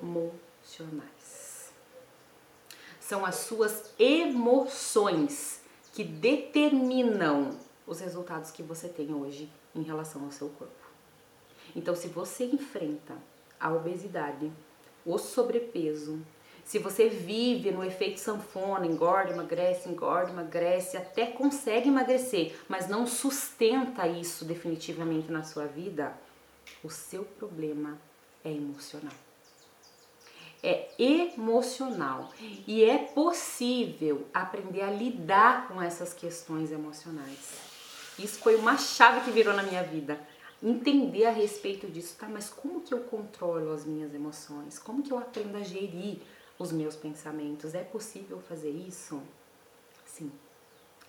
emocionais. 0.00 1.72
São 3.00 3.26
as 3.26 3.34
suas 3.34 3.92
emoções 3.98 5.60
que 5.92 6.04
determinam 6.04 7.58
os 7.88 7.98
resultados 7.98 8.52
que 8.52 8.62
você 8.62 8.86
tem 8.88 9.12
hoje 9.12 9.50
em 9.74 9.82
relação 9.82 10.24
ao 10.24 10.30
seu 10.30 10.48
corpo. 10.50 10.72
Então, 11.74 11.96
se 11.96 12.06
você 12.06 12.44
enfrenta 12.44 13.16
a 13.58 13.72
obesidade, 13.72 14.52
o 15.04 15.18
sobrepeso, 15.18 16.24
se 16.68 16.78
você 16.78 17.08
vive 17.08 17.70
no 17.70 17.82
efeito 17.82 18.20
sanfona, 18.20 18.86
engorda, 18.86 19.32
emagrece, 19.32 19.88
engorda, 19.88 20.30
emagrece, 20.30 20.98
até 20.98 21.24
consegue 21.24 21.88
emagrecer, 21.88 22.54
mas 22.68 22.86
não 22.86 23.06
sustenta 23.06 24.06
isso 24.06 24.44
definitivamente 24.44 25.32
na 25.32 25.42
sua 25.42 25.64
vida, 25.64 26.12
o 26.84 26.90
seu 26.90 27.24
problema 27.24 27.98
é 28.44 28.52
emocional. 28.52 29.14
É 30.62 30.90
emocional 30.98 32.34
e 32.66 32.84
é 32.84 32.98
possível 32.98 34.26
aprender 34.34 34.82
a 34.82 34.90
lidar 34.90 35.68
com 35.68 35.80
essas 35.80 36.12
questões 36.12 36.70
emocionais. 36.70 37.62
Isso 38.18 38.40
foi 38.40 38.56
uma 38.56 38.76
chave 38.76 39.22
que 39.22 39.30
virou 39.30 39.54
na 39.54 39.62
minha 39.62 39.82
vida 39.82 40.20
entender 40.62 41.24
a 41.24 41.30
respeito 41.30 41.86
disso, 41.86 42.16
tá? 42.18 42.28
Mas 42.28 42.50
como 42.50 42.82
que 42.82 42.92
eu 42.92 43.00
controlo 43.04 43.72
as 43.72 43.86
minhas 43.86 44.12
emoções? 44.12 44.78
Como 44.78 45.02
que 45.02 45.10
eu 45.10 45.16
aprendo 45.16 45.56
a 45.56 45.62
gerir 45.62 46.20
os 46.58 46.72
meus 46.72 46.96
pensamentos. 46.96 47.74
É 47.74 47.82
possível 47.82 48.40
fazer 48.40 48.70
isso? 48.70 49.22
Sim, 50.04 50.32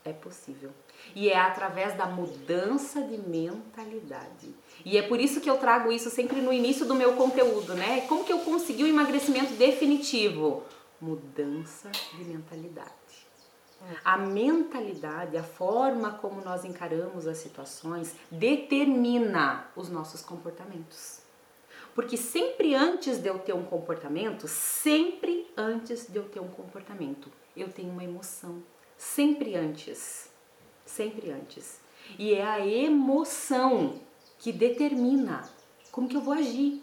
é 0.05 0.13
possível. 0.13 0.71
E 1.15 1.29
é 1.29 1.37
através 1.37 1.95
da 1.95 2.05
mudança 2.05 3.01
de 3.01 3.17
mentalidade. 3.17 4.53
E 4.85 4.97
é 4.97 5.01
por 5.01 5.19
isso 5.19 5.41
que 5.41 5.49
eu 5.49 5.57
trago 5.57 5.91
isso 5.91 6.09
sempre 6.09 6.41
no 6.41 6.53
início 6.53 6.85
do 6.85 6.95
meu 6.95 7.15
conteúdo, 7.15 7.73
né? 7.73 8.01
Como 8.01 8.23
que 8.23 8.33
eu 8.33 8.39
consegui 8.39 8.83
o 8.83 8.87
emagrecimento 8.87 9.53
definitivo? 9.53 10.63
Mudança 11.01 11.89
de 12.13 12.23
mentalidade. 12.25 12.89
A 14.03 14.17
mentalidade, 14.17 15.37
a 15.37 15.43
forma 15.43 16.11
como 16.11 16.41
nós 16.41 16.65
encaramos 16.65 17.25
as 17.25 17.37
situações, 17.37 18.13
determina 18.29 19.67
os 19.73 19.89
nossos 19.89 20.21
comportamentos. 20.21 21.18
Porque 21.99 22.15
sempre 22.15 22.73
antes 22.73 23.17
de 23.17 23.27
eu 23.27 23.39
ter 23.39 23.51
um 23.51 23.65
comportamento, 23.65 24.47
sempre 24.47 25.45
antes 25.57 26.07
de 26.07 26.15
eu 26.15 26.23
ter 26.23 26.39
um 26.39 26.47
comportamento, 26.47 27.29
eu 27.57 27.67
tenho 27.67 27.89
uma 27.89 28.05
emoção. 28.05 28.63
Sempre 28.95 29.53
antes. 29.57 30.31
Sempre 30.85 31.29
antes. 31.29 31.81
E 32.17 32.33
é 32.33 32.41
a 32.41 32.65
emoção 32.65 33.99
que 34.37 34.53
determina 34.53 35.43
como 35.91 36.07
que 36.07 36.15
eu 36.15 36.21
vou 36.21 36.33
agir. 36.33 36.81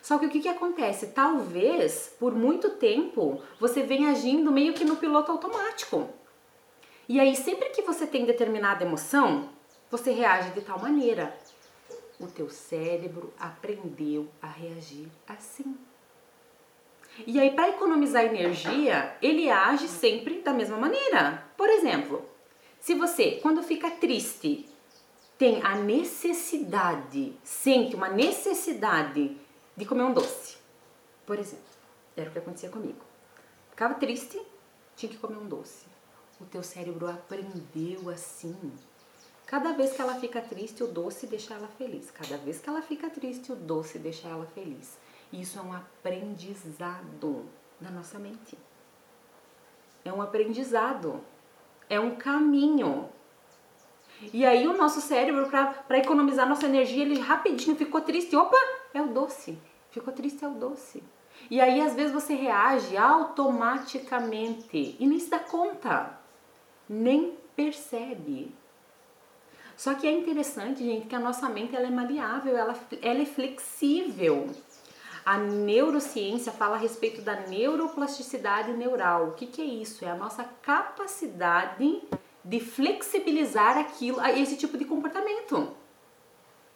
Só 0.00 0.16
que 0.16 0.24
o 0.24 0.30
que, 0.30 0.40
que 0.40 0.48
acontece? 0.48 1.08
Talvez, 1.08 2.16
por 2.18 2.34
muito 2.34 2.70
tempo, 2.76 3.42
você 3.60 3.82
venha 3.82 4.12
agindo 4.12 4.50
meio 4.50 4.72
que 4.72 4.86
no 4.86 4.96
piloto 4.96 5.32
automático. 5.32 6.08
E 7.06 7.20
aí, 7.20 7.36
sempre 7.36 7.68
que 7.68 7.82
você 7.82 8.06
tem 8.06 8.24
determinada 8.24 8.86
emoção, 8.86 9.50
você 9.90 10.12
reage 10.12 10.52
de 10.52 10.62
tal 10.62 10.78
maneira 10.78 11.36
o 12.18 12.26
teu 12.26 12.48
cérebro 12.50 13.32
aprendeu 13.38 14.28
a 14.42 14.46
reagir 14.46 15.08
assim. 15.26 15.76
E 17.26 17.38
aí, 17.40 17.50
para 17.50 17.70
economizar 17.70 18.24
energia, 18.24 19.16
ele 19.20 19.50
age 19.50 19.88
sempre 19.88 20.40
da 20.40 20.52
mesma 20.52 20.76
maneira. 20.76 21.44
Por 21.56 21.68
exemplo, 21.68 22.24
se 22.80 22.94
você, 22.94 23.38
quando 23.42 23.62
fica 23.62 23.90
triste, 23.90 24.68
tem 25.36 25.62
a 25.62 25.74
necessidade, 25.76 27.36
sente 27.42 27.94
uma 27.94 28.08
necessidade 28.08 29.36
de 29.76 29.84
comer 29.84 30.02
um 30.02 30.12
doce, 30.12 30.56
por 31.24 31.38
exemplo, 31.38 31.64
era 32.16 32.28
o 32.28 32.32
que 32.32 32.38
acontecia 32.38 32.68
comigo. 32.68 33.00
Ficava 33.70 33.94
triste, 33.94 34.40
tinha 34.96 35.10
que 35.10 35.18
comer 35.18 35.38
um 35.38 35.46
doce. 35.46 35.86
O 36.40 36.44
teu 36.44 36.62
cérebro 36.62 37.08
aprendeu 37.08 38.08
assim 38.10 38.56
Cada 39.48 39.72
vez 39.72 39.94
que 39.94 40.02
ela 40.02 40.14
fica 40.16 40.42
triste, 40.42 40.84
o 40.84 40.86
doce 40.86 41.26
deixa 41.26 41.54
ela 41.54 41.68
feliz. 41.68 42.10
Cada 42.10 42.36
vez 42.36 42.60
que 42.60 42.68
ela 42.68 42.82
fica 42.82 43.08
triste, 43.08 43.50
o 43.50 43.56
doce 43.56 43.98
deixa 43.98 44.28
ela 44.28 44.44
feliz. 44.44 44.98
Isso 45.32 45.58
é 45.58 45.62
um 45.62 45.72
aprendizado 45.72 47.46
da 47.80 47.90
nossa 47.90 48.18
mente. 48.18 48.58
É 50.04 50.12
um 50.12 50.20
aprendizado. 50.20 51.24
É 51.88 51.98
um 51.98 52.14
caminho. 52.14 53.08
E 54.34 54.44
aí 54.44 54.68
o 54.68 54.76
nosso 54.76 55.00
cérebro, 55.00 55.48
para 55.48 55.96
economizar 55.96 56.46
nossa 56.46 56.66
energia, 56.66 57.02
ele 57.02 57.18
rapidinho 57.18 57.74
ficou 57.74 58.02
triste. 58.02 58.36
Opa, 58.36 58.58
é 58.92 59.00
o 59.00 59.08
doce. 59.08 59.58
Ficou 59.90 60.12
triste, 60.12 60.44
é 60.44 60.48
o 60.48 60.52
doce. 60.52 61.02
E 61.50 61.58
aí 61.58 61.80
às 61.80 61.94
vezes 61.94 62.12
você 62.12 62.34
reage 62.34 62.98
automaticamente 62.98 64.94
e 65.00 65.06
nem 65.06 65.18
se 65.18 65.30
dá 65.30 65.38
conta, 65.38 66.18
nem 66.86 67.34
percebe. 67.56 68.54
Só 69.78 69.94
que 69.94 70.08
é 70.08 70.10
interessante, 70.10 70.82
gente, 70.82 71.06
que 71.06 71.14
a 71.14 71.20
nossa 71.20 71.48
mente 71.48 71.76
ela 71.76 71.86
é 71.86 71.90
maleável, 71.90 72.56
ela, 72.56 72.74
ela 73.00 73.22
é 73.22 73.24
flexível. 73.24 74.50
A 75.24 75.38
neurociência 75.38 76.50
fala 76.50 76.74
a 76.74 76.78
respeito 76.80 77.22
da 77.22 77.36
neuroplasticidade 77.42 78.72
neural. 78.72 79.28
O 79.28 79.32
que, 79.34 79.46
que 79.46 79.62
é 79.62 79.64
isso? 79.64 80.04
É 80.04 80.10
a 80.10 80.16
nossa 80.16 80.42
capacidade 80.62 82.02
de 82.44 82.58
flexibilizar 82.58 83.78
aquilo, 83.78 84.20
esse 84.26 84.56
tipo 84.56 84.76
de 84.76 84.84
comportamento. 84.84 85.72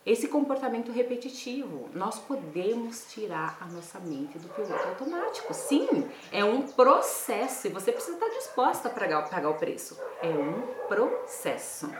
Esse 0.06 0.28
comportamento 0.28 0.92
repetitivo, 0.92 1.88
nós 1.94 2.20
podemos 2.20 3.06
tirar 3.12 3.58
a 3.60 3.66
nossa 3.66 3.98
mente 3.98 4.38
do 4.38 4.48
piloto 4.48 4.88
automático. 4.88 5.52
Sim, 5.52 6.08
é 6.30 6.44
um 6.44 6.62
processo 6.62 7.66
e 7.66 7.70
você 7.70 7.90
precisa 7.90 8.16
estar 8.16 8.28
disposta 8.28 8.88
a 8.88 8.92
pagar, 8.92 9.28
pagar 9.28 9.50
o 9.50 9.54
preço. 9.54 9.98
É 10.20 10.28
um 10.28 10.62
processo. 10.86 11.90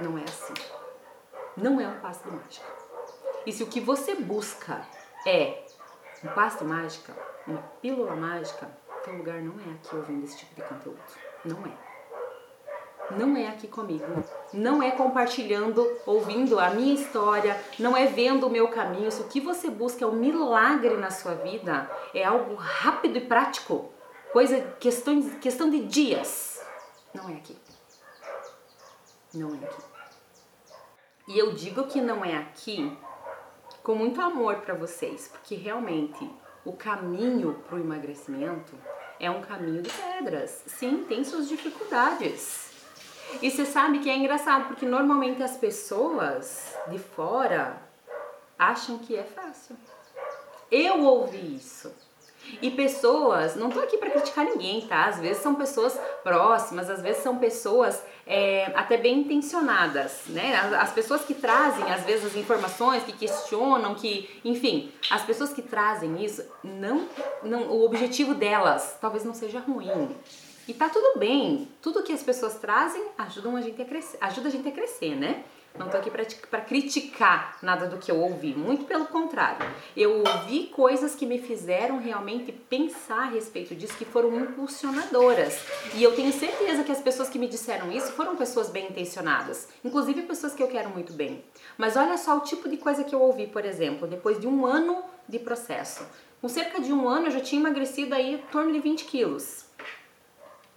Não 0.00 0.18
é 0.18 0.22
assim. 0.22 0.54
Não 1.56 1.80
é 1.80 1.86
um 1.86 2.00
passo 2.00 2.24
de 2.24 2.30
mágica. 2.30 2.66
E 3.46 3.52
se 3.52 3.62
o 3.62 3.66
que 3.66 3.80
você 3.80 4.14
busca 4.14 4.86
é 5.26 5.64
um 6.22 6.28
passe 6.28 6.58
de 6.58 6.64
mágica, 6.64 7.14
uma 7.46 7.62
pílula 7.80 8.16
mágica, 8.16 8.68
teu 9.04 9.16
lugar 9.16 9.40
não 9.42 9.54
é 9.60 9.74
aqui 9.74 9.94
ouvindo 9.94 10.24
esse 10.24 10.38
tipo 10.38 10.54
de 10.54 10.62
conteúdo. 10.62 10.98
Não 11.44 11.58
é. 11.66 11.94
Não 13.10 13.36
é 13.36 13.48
aqui 13.48 13.68
comigo. 13.68 14.24
Não 14.52 14.82
é 14.82 14.90
compartilhando, 14.90 15.86
ouvindo 16.06 16.58
a 16.58 16.70
minha 16.70 16.94
história, 16.94 17.62
não 17.78 17.94
é 17.94 18.06
vendo 18.06 18.46
o 18.46 18.50
meu 18.50 18.68
caminho. 18.68 19.12
Se 19.12 19.20
o 19.20 19.28
que 19.28 19.40
você 19.40 19.68
busca 19.68 20.04
é 20.04 20.08
um 20.08 20.12
milagre 20.12 20.96
na 20.96 21.10
sua 21.10 21.34
vida, 21.34 21.88
é 22.14 22.24
algo 22.24 22.54
rápido 22.54 23.18
e 23.18 23.20
prático, 23.20 23.92
coisa, 24.32 24.60
questões, 24.80 25.34
questão 25.34 25.68
de 25.68 25.84
dias. 25.84 26.64
Não 27.12 27.28
é 27.28 27.34
aqui. 27.34 27.56
Não 29.34 29.50
é 29.54 29.64
aqui. 29.64 29.82
E 31.26 31.38
eu 31.38 31.52
digo 31.52 31.86
que 31.86 32.00
não 32.00 32.24
é 32.24 32.36
aqui 32.36 32.96
com 33.82 33.94
muito 33.94 34.20
amor 34.20 34.56
para 34.56 34.74
vocês, 34.74 35.28
porque 35.28 35.54
realmente 35.54 36.30
o 36.64 36.72
caminho 36.72 37.62
para 37.66 37.76
o 37.76 37.80
emagrecimento 37.80 38.74
é 39.18 39.30
um 39.30 39.40
caminho 39.42 39.82
de 39.82 39.90
pedras. 39.90 40.62
Sim, 40.66 41.04
tem 41.08 41.24
suas 41.24 41.48
dificuldades. 41.48 42.72
E 43.42 43.50
você 43.50 43.64
sabe 43.64 43.98
que 43.98 44.10
é 44.10 44.16
engraçado, 44.16 44.68
porque 44.68 44.86
normalmente 44.86 45.42
as 45.42 45.56
pessoas 45.56 46.74
de 46.88 46.98
fora 46.98 47.82
acham 48.58 48.98
que 48.98 49.16
é 49.16 49.24
fácil. 49.24 49.76
Eu 50.70 51.02
ouvi 51.04 51.56
isso. 51.56 51.92
E 52.60 52.70
pessoas, 52.70 53.56
não 53.56 53.70
tô 53.70 53.80
aqui 53.80 53.96
para 53.96 54.10
criticar 54.10 54.44
ninguém, 54.44 54.86
tá? 54.86 55.06
Às 55.06 55.18
vezes 55.18 55.42
são 55.42 55.54
pessoas 55.54 55.98
próximas, 56.24 56.90
às 56.90 57.00
vezes 57.00 57.22
são 57.22 57.38
pessoas 57.38 58.02
é, 58.26 58.72
até 58.74 58.96
bem 58.96 59.20
intencionadas, 59.20 60.22
né? 60.28 60.56
As, 60.56 60.72
as, 60.72 60.92
pessoas 60.92 61.22
que 61.24 61.34
trazem, 61.34 61.84
às 61.92 62.02
vezes, 62.04 62.24
as 62.24 62.34
informações, 62.34 63.04
que 63.04 63.12
questionam, 63.12 63.94
que, 63.94 64.40
enfim, 64.44 64.90
as 65.10 65.22
pessoas 65.22 65.52
que 65.52 65.62
trazem 65.62 66.24
isso, 66.24 66.42
não, 66.64 67.06
não, 67.42 67.68
o 67.68 67.84
objetivo 67.84 68.34
delas 68.34 68.96
talvez 69.00 69.24
não 69.24 69.34
seja 69.34 69.60
ruim. 69.60 70.08
E 70.66 70.72
tá 70.72 70.88
tudo 70.88 71.18
bem. 71.18 71.68
Tudo 71.82 72.02
que 72.02 72.12
as 72.12 72.22
pessoas 72.22 72.54
trazem 72.54 73.02
ajudam 73.18 73.54
a 73.54 73.60
gente 73.60 73.80
a 73.80 73.84
crescer, 73.84 74.16
ajuda 74.20 74.48
a 74.48 74.50
gente 74.50 74.66
a 74.66 74.72
crescer, 74.72 75.14
né? 75.14 75.44
Não 75.76 75.88
tô 75.88 75.96
aqui 75.96 76.08
para 76.08 76.60
criticar 76.60 77.58
nada 77.60 77.88
do 77.88 77.98
que 77.98 78.08
eu 78.08 78.20
ouvi, 78.20 78.54
muito 78.54 78.84
pelo 78.84 79.06
contrário. 79.06 79.66
Eu 79.96 80.22
ouvi 80.24 80.68
coisas 80.68 81.16
que 81.16 81.26
me 81.26 81.40
fizeram 81.40 81.98
realmente 81.98 82.52
pensar 82.52 83.22
a 83.22 83.30
respeito 83.30 83.74
disso, 83.74 83.96
que 83.98 84.04
foram 84.04 84.38
impulsionadoras. 84.38 85.58
E 85.94 86.00
eu 86.00 86.14
tenho 86.14 86.32
certeza 86.32 86.84
que 86.84 86.92
as 86.92 87.00
pessoas 87.00 87.28
que 87.28 87.40
me 87.40 87.48
disseram 87.48 87.90
isso 87.90 88.12
foram 88.12 88.36
pessoas 88.36 88.70
bem 88.70 88.88
intencionadas, 88.88 89.68
inclusive 89.84 90.22
pessoas 90.22 90.54
que 90.54 90.62
eu 90.62 90.68
quero 90.68 90.90
muito 90.90 91.12
bem. 91.12 91.44
Mas 91.76 91.96
olha 91.96 92.16
só 92.18 92.36
o 92.36 92.42
tipo 92.42 92.68
de 92.68 92.76
coisa 92.76 93.02
que 93.02 93.12
eu 93.12 93.20
ouvi, 93.20 93.48
por 93.48 93.64
exemplo, 93.64 94.06
depois 94.06 94.38
de 94.38 94.46
um 94.46 94.64
ano 94.64 95.02
de 95.28 95.40
processo. 95.40 96.06
Com 96.40 96.48
cerca 96.48 96.80
de 96.80 96.92
um 96.92 97.08
ano 97.08 97.26
eu 97.26 97.32
já 97.32 97.40
tinha 97.40 97.60
emagrecido 97.60 98.14
aí 98.14 98.34
em 98.34 98.38
torno 98.38 98.72
de 98.72 98.78
20 98.78 99.06
quilos. 99.06 99.64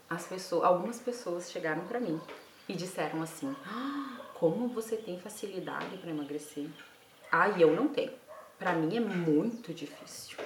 As 0.09 0.25
pessoas, 0.25 0.63
algumas 0.63 0.99
pessoas 0.99 1.51
chegaram 1.51 1.83
para 1.85 1.99
mim 1.99 2.19
e 2.67 2.73
disseram 2.73 3.21
assim: 3.21 3.55
ah, 3.65 4.26
como 4.39 4.67
você 4.67 4.95
tem 4.95 5.19
facilidade 5.19 5.97
para 5.97 6.11
emagrecer? 6.11 6.69
Ah, 7.31 7.49
e 7.49 7.61
eu 7.61 7.75
não 7.75 7.87
tenho. 7.87 8.13
Para 8.59 8.73
mim 8.73 8.95
é 8.95 8.99
muito 8.99 9.73
difícil. 9.73 10.37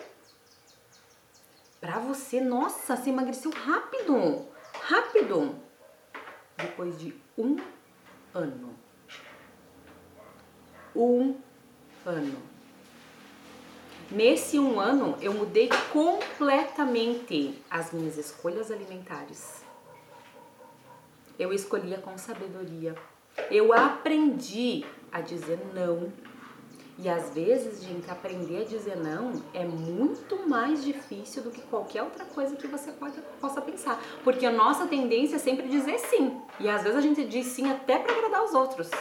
Para 1.80 2.00
você, 2.00 2.40
nossa, 2.40 2.96
você 2.96 3.10
emagreceu 3.10 3.52
rápido, 3.52 4.48
rápido. 4.82 5.56
Depois 6.56 6.98
de 7.00 7.14
um 7.38 7.58
ano. 8.34 8.76
Um 10.96 11.36
ano. 12.06 12.42
Nesse 14.10 14.58
um 14.58 14.80
ano, 14.80 15.18
eu 15.22 15.34
mudei 15.34 15.70
completamente 15.92 17.62
as 17.70 17.92
minhas 17.92 18.18
escolhas 18.18 18.72
alimentares. 18.72 19.66
Eu 21.40 21.52
escolhia 21.52 21.98
com 21.98 22.18
sabedoria, 22.18 22.96
eu 23.50 23.74
aprendi 23.74 24.86
a 25.12 25.22
dizer 25.22 25.60
não. 25.74 26.12
E 26.98 27.10
às 27.10 27.34
vezes, 27.34 27.84
gente, 27.84 28.10
aprender 28.12 28.62
a 28.62 28.64
dizer 28.64 28.96
não 28.96 29.42
é 29.54 29.66
muito 29.66 30.48
mais 30.48 30.84
difícil 30.84 31.42
do 31.42 31.50
que 31.50 31.62
qualquer 31.62 32.04
outra 32.04 32.26
coisa 32.26 32.56
que 32.56 32.68
você 32.68 32.92
pode, 32.92 33.20
possa 33.40 33.60
pensar. 33.60 34.00
Porque 34.24 34.46
a 34.46 34.52
nossa 34.52 34.86
tendência 34.86 35.38
é 35.38 35.40
sempre 35.40 35.68
dizer 35.68 35.98
sim. 35.98 36.40
E 36.60 36.70
às 36.70 36.84
vezes 36.84 36.98
a 36.98 37.02
gente 37.02 37.26
diz 37.26 37.48
sim 37.48 37.72
até 37.72 37.98
para 37.98 38.14
agradar 38.14 38.44
os 38.44 38.54
outros. 38.54 38.92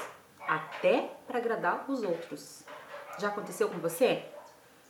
Até 0.49 1.11
para 1.27 1.39
agradar 1.39 1.85
os 1.89 2.03
outros. 2.03 2.65
Já 3.19 3.29
aconteceu 3.29 3.69
com 3.69 3.79
você? 3.79 4.25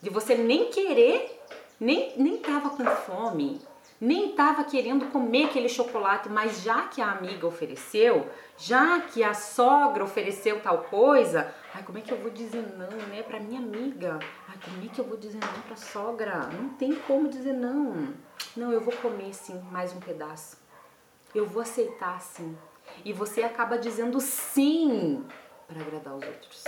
De 0.00 0.08
você 0.08 0.36
nem 0.36 0.70
querer, 0.70 1.42
nem, 1.80 2.16
nem 2.16 2.38
tava 2.38 2.70
com 2.70 2.84
fome, 2.84 3.60
nem 4.00 4.30
estava 4.30 4.64
querendo 4.64 5.10
comer 5.10 5.46
aquele 5.46 5.68
chocolate, 5.68 6.28
mas 6.30 6.62
já 6.62 6.88
que 6.88 7.02
a 7.02 7.10
amiga 7.10 7.46
ofereceu, 7.46 8.30
já 8.56 9.00
que 9.00 9.22
a 9.22 9.34
sogra 9.34 10.02
ofereceu 10.02 10.60
tal 10.62 10.84
coisa, 10.84 11.54
ai, 11.74 11.82
como 11.82 11.98
é 11.98 12.00
que 12.00 12.10
eu 12.10 12.16
vou 12.16 12.30
dizer 12.30 12.66
não, 12.78 12.96
né, 13.08 13.22
para 13.22 13.38
minha 13.38 13.60
amiga? 13.60 14.18
Ai, 14.48 14.56
como 14.64 14.82
é 14.82 14.88
que 14.88 14.98
eu 14.98 15.04
vou 15.04 15.18
dizer 15.18 15.38
não 15.40 15.62
para 15.62 15.76
sogra? 15.76 16.48
Não 16.48 16.70
tem 16.70 16.94
como 16.94 17.28
dizer 17.28 17.52
não. 17.52 18.14
Não, 18.56 18.72
eu 18.72 18.80
vou 18.80 18.94
comer 18.96 19.34
sim, 19.34 19.60
mais 19.70 19.92
um 19.92 20.00
pedaço. 20.00 20.56
Eu 21.34 21.46
vou 21.46 21.60
aceitar 21.60 22.20
sim. 22.20 22.56
E 23.04 23.12
você 23.12 23.42
acaba 23.42 23.78
dizendo 23.78 24.18
sim 24.20 25.24
para 25.68 25.80
agradar 25.80 26.16
os 26.16 26.26
outros. 26.26 26.64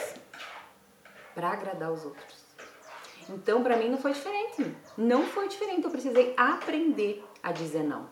Para 1.34 1.50
agradar 1.50 1.90
os 1.90 2.04
outros. 2.04 2.41
Então, 3.30 3.62
para 3.62 3.76
mim 3.76 3.88
não 3.88 3.98
foi 3.98 4.12
diferente. 4.12 4.74
Não 4.96 5.24
foi 5.24 5.48
diferente. 5.48 5.84
Eu 5.84 5.90
precisei 5.90 6.34
aprender 6.36 7.24
a 7.42 7.52
dizer 7.52 7.82
não. 7.82 8.08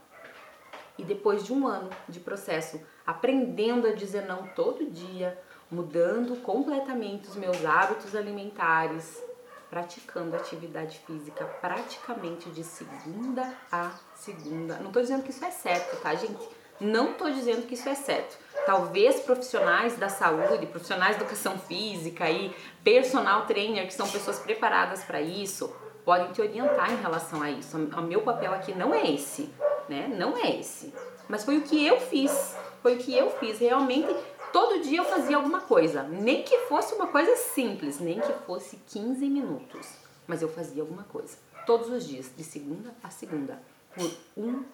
E 0.98 1.04
depois 1.04 1.44
de 1.44 1.52
um 1.52 1.66
ano 1.66 1.90
de 2.08 2.20
processo, 2.20 2.80
aprendendo 3.06 3.86
a 3.86 3.92
dizer 3.92 4.26
não 4.26 4.46
todo 4.48 4.90
dia, 4.90 5.40
mudando 5.70 6.42
completamente 6.42 7.28
os 7.28 7.36
meus 7.36 7.64
hábitos 7.64 8.14
alimentares, 8.14 9.22
praticando 9.70 10.36
atividade 10.36 10.98
física 11.06 11.44
praticamente 11.60 12.50
de 12.50 12.64
segunda 12.64 13.54
a 13.70 13.92
segunda. 14.14 14.76
Não 14.78 14.88
estou 14.88 15.00
dizendo 15.00 15.22
que 15.22 15.30
isso 15.30 15.44
é 15.44 15.50
certo, 15.50 16.02
tá, 16.02 16.14
gente? 16.14 16.48
Não 16.80 17.10
estou 17.12 17.30
dizendo 17.30 17.66
que 17.66 17.74
isso 17.74 17.88
é 17.88 17.94
certo. 17.94 18.38
Talvez 18.64 19.20
profissionais 19.20 19.96
da 19.96 20.08
saúde, 20.08 20.66
profissionais 20.66 21.16
de 21.16 21.22
educação 21.22 21.58
física 21.58 22.30
e 22.30 22.54
personal 22.82 23.46
trainer, 23.46 23.86
que 23.86 23.92
são 23.92 24.08
pessoas 24.08 24.38
preparadas 24.38 25.04
para 25.04 25.20
isso, 25.20 25.74
podem 26.04 26.32
te 26.32 26.40
orientar 26.40 26.90
em 26.90 26.96
relação 26.96 27.42
a 27.42 27.50
isso. 27.50 27.76
O 27.76 28.02
meu 28.02 28.22
papel 28.22 28.52
aqui 28.52 28.74
não 28.74 28.94
é 28.94 29.10
esse, 29.10 29.50
né? 29.88 30.08
Não 30.08 30.36
é 30.36 30.58
esse. 30.58 30.92
Mas 31.28 31.44
foi 31.44 31.58
o 31.58 31.62
que 31.62 31.86
eu 31.86 32.00
fiz. 32.00 32.56
Foi 32.82 32.96
o 32.96 32.98
que 32.98 33.16
eu 33.16 33.30
fiz. 33.38 33.58
Realmente, 33.58 34.14
todo 34.52 34.80
dia 34.80 34.98
eu 34.98 35.04
fazia 35.04 35.36
alguma 35.36 35.60
coisa. 35.60 36.02
Nem 36.04 36.42
que 36.42 36.58
fosse 36.60 36.94
uma 36.94 37.08
coisa 37.08 37.36
simples, 37.36 38.00
nem 38.00 38.20
que 38.20 38.32
fosse 38.46 38.76
15 38.88 39.26
minutos. 39.26 39.86
Mas 40.26 40.42
eu 40.42 40.48
fazia 40.48 40.82
alguma 40.82 41.04
coisa. 41.04 41.36
Todos 41.66 41.90
os 41.90 42.06
dias, 42.06 42.30
de 42.34 42.42
segunda 42.42 42.90
a 43.02 43.10
segunda, 43.10 43.60
por 43.94 44.10
um 44.36 44.64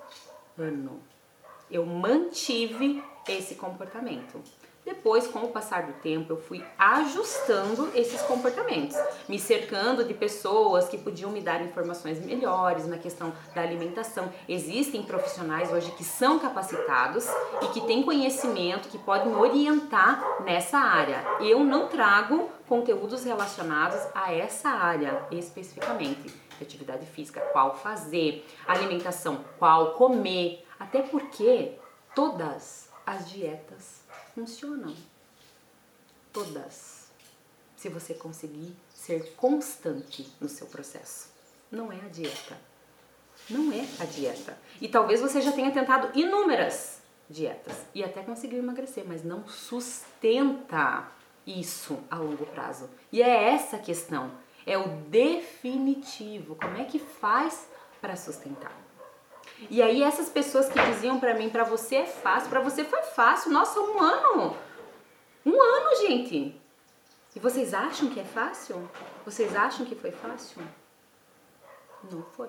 ano 0.56 1.00
eu 1.70 1.84
mantive 1.84 3.02
esse 3.28 3.54
comportamento. 3.54 4.40
Depois, 4.86 5.26
com 5.26 5.40
o 5.40 5.48
passar 5.48 5.82
do 5.82 5.94
tempo, 5.94 6.32
eu 6.32 6.36
fui 6.36 6.64
ajustando 6.78 7.90
esses 7.92 8.22
comportamentos, 8.22 8.96
me 9.28 9.36
cercando 9.36 10.04
de 10.04 10.14
pessoas 10.14 10.88
que 10.88 10.96
podiam 10.96 11.28
me 11.32 11.40
dar 11.40 11.60
informações 11.60 12.24
melhores 12.24 12.86
na 12.86 12.96
questão 12.96 13.32
da 13.52 13.62
alimentação. 13.62 14.32
Existem 14.48 15.02
profissionais 15.02 15.72
hoje 15.72 15.90
que 15.90 16.04
são 16.04 16.38
capacitados 16.38 17.26
e 17.62 17.66
que 17.72 17.80
têm 17.80 18.04
conhecimento, 18.04 18.88
que 18.88 18.98
podem 18.98 19.34
orientar 19.34 20.24
nessa 20.44 20.78
área. 20.78 21.20
Eu 21.40 21.64
não 21.64 21.88
trago 21.88 22.48
conteúdos 22.68 23.24
relacionados 23.24 24.00
a 24.14 24.32
essa 24.32 24.68
área 24.68 25.26
especificamente. 25.32 26.32
de 26.56 26.64
atividade 26.64 27.04
física, 27.04 27.40
qual 27.52 27.76
fazer, 27.76 28.46
alimentação, 28.66 29.44
qual 29.58 29.92
comer, 29.92 30.65
até 30.78 31.02
porque 31.02 31.78
todas 32.14 32.88
as 33.04 33.28
dietas 33.28 34.00
funcionam. 34.34 34.94
Todas. 36.32 37.10
Se 37.76 37.88
você 37.88 38.14
conseguir 38.14 38.74
ser 38.92 39.34
constante 39.36 40.30
no 40.40 40.48
seu 40.48 40.66
processo. 40.66 41.30
Não 41.70 41.92
é 41.92 41.96
a 41.96 42.08
dieta. 42.08 42.58
Não 43.48 43.72
é 43.72 43.86
a 44.00 44.04
dieta. 44.04 44.58
E 44.80 44.88
talvez 44.88 45.20
você 45.20 45.40
já 45.40 45.52
tenha 45.52 45.70
tentado 45.70 46.18
inúmeras 46.18 47.00
dietas 47.28 47.84
e 47.94 48.02
até 48.02 48.22
conseguiu 48.22 48.58
emagrecer, 48.58 49.04
mas 49.06 49.22
não 49.22 49.46
sustenta 49.46 51.08
isso 51.46 51.98
a 52.10 52.16
longo 52.16 52.46
prazo. 52.46 52.90
E 53.12 53.22
é 53.22 53.50
essa 53.52 53.76
a 53.76 53.80
questão. 53.80 54.32
É 54.66 54.76
o 54.76 54.88
definitivo. 55.02 56.56
Como 56.56 56.76
é 56.76 56.84
que 56.84 56.98
faz 56.98 57.68
para 58.00 58.16
sustentar? 58.16 58.85
E 59.70 59.82
aí 59.82 60.02
essas 60.02 60.28
pessoas 60.28 60.68
que 60.68 60.80
diziam 60.86 61.18
para 61.18 61.34
mim, 61.34 61.48
para 61.48 61.64
você 61.64 61.96
é 61.96 62.06
fácil, 62.06 62.50
para 62.50 62.60
você 62.60 62.84
foi 62.84 63.02
fácil. 63.02 63.50
Nossa, 63.50 63.80
um 63.80 64.00
ano. 64.00 64.56
Um 65.44 65.60
ano, 65.60 66.06
gente. 66.06 66.60
E 67.34 67.40
vocês 67.40 67.74
acham 67.74 68.10
que 68.10 68.20
é 68.20 68.24
fácil? 68.24 68.88
Vocês 69.24 69.54
acham 69.54 69.84
que 69.86 69.94
foi 69.94 70.10
fácil? 70.10 70.62
Não 72.10 72.22
foi. 72.22 72.48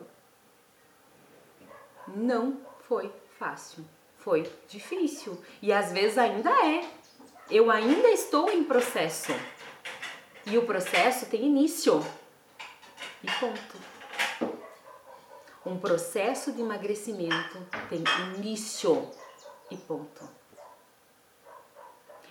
Não 2.08 2.58
foi 2.88 3.12
fácil. 3.38 3.86
Foi 4.18 4.50
difícil. 4.68 5.42
E 5.62 5.72
às 5.72 5.92
vezes 5.92 6.18
ainda 6.18 6.50
é. 6.66 6.90
Eu 7.50 7.72
ainda 7.72 8.10
estou 8.10 8.50
em 8.50 8.64
processo. 8.64 9.32
E 10.46 10.58
o 10.58 10.66
processo 10.66 11.26
tem 11.26 11.46
início. 11.46 12.06
E 13.24 13.32
ponto. 13.40 13.97
Um 15.68 15.78
processo 15.78 16.54
de 16.54 16.62
emagrecimento 16.62 17.58
tem 17.90 18.02
início 18.38 19.12
e 19.70 19.76
ponto. 19.76 20.26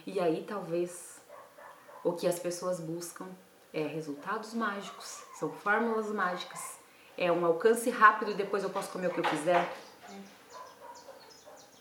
E 0.06 0.18
aí 0.18 0.42
talvez 0.48 1.20
o 2.02 2.14
que 2.14 2.26
as 2.26 2.38
pessoas 2.38 2.80
buscam 2.80 3.26
é 3.74 3.82
resultados 3.82 4.54
mágicos, 4.54 5.22
são 5.38 5.52
fórmulas 5.52 6.10
mágicas, 6.12 6.78
é 7.18 7.30
um 7.30 7.44
alcance 7.44 7.90
rápido 7.90 8.30
e 8.30 8.34
depois 8.34 8.62
eu 8.62 8.70
posso 8.70 8.90
comer 8.90 9.08
o 9.08 9.10
que 9.10 9.20
eu 9.20 9.24
quiser. 9.24 9.70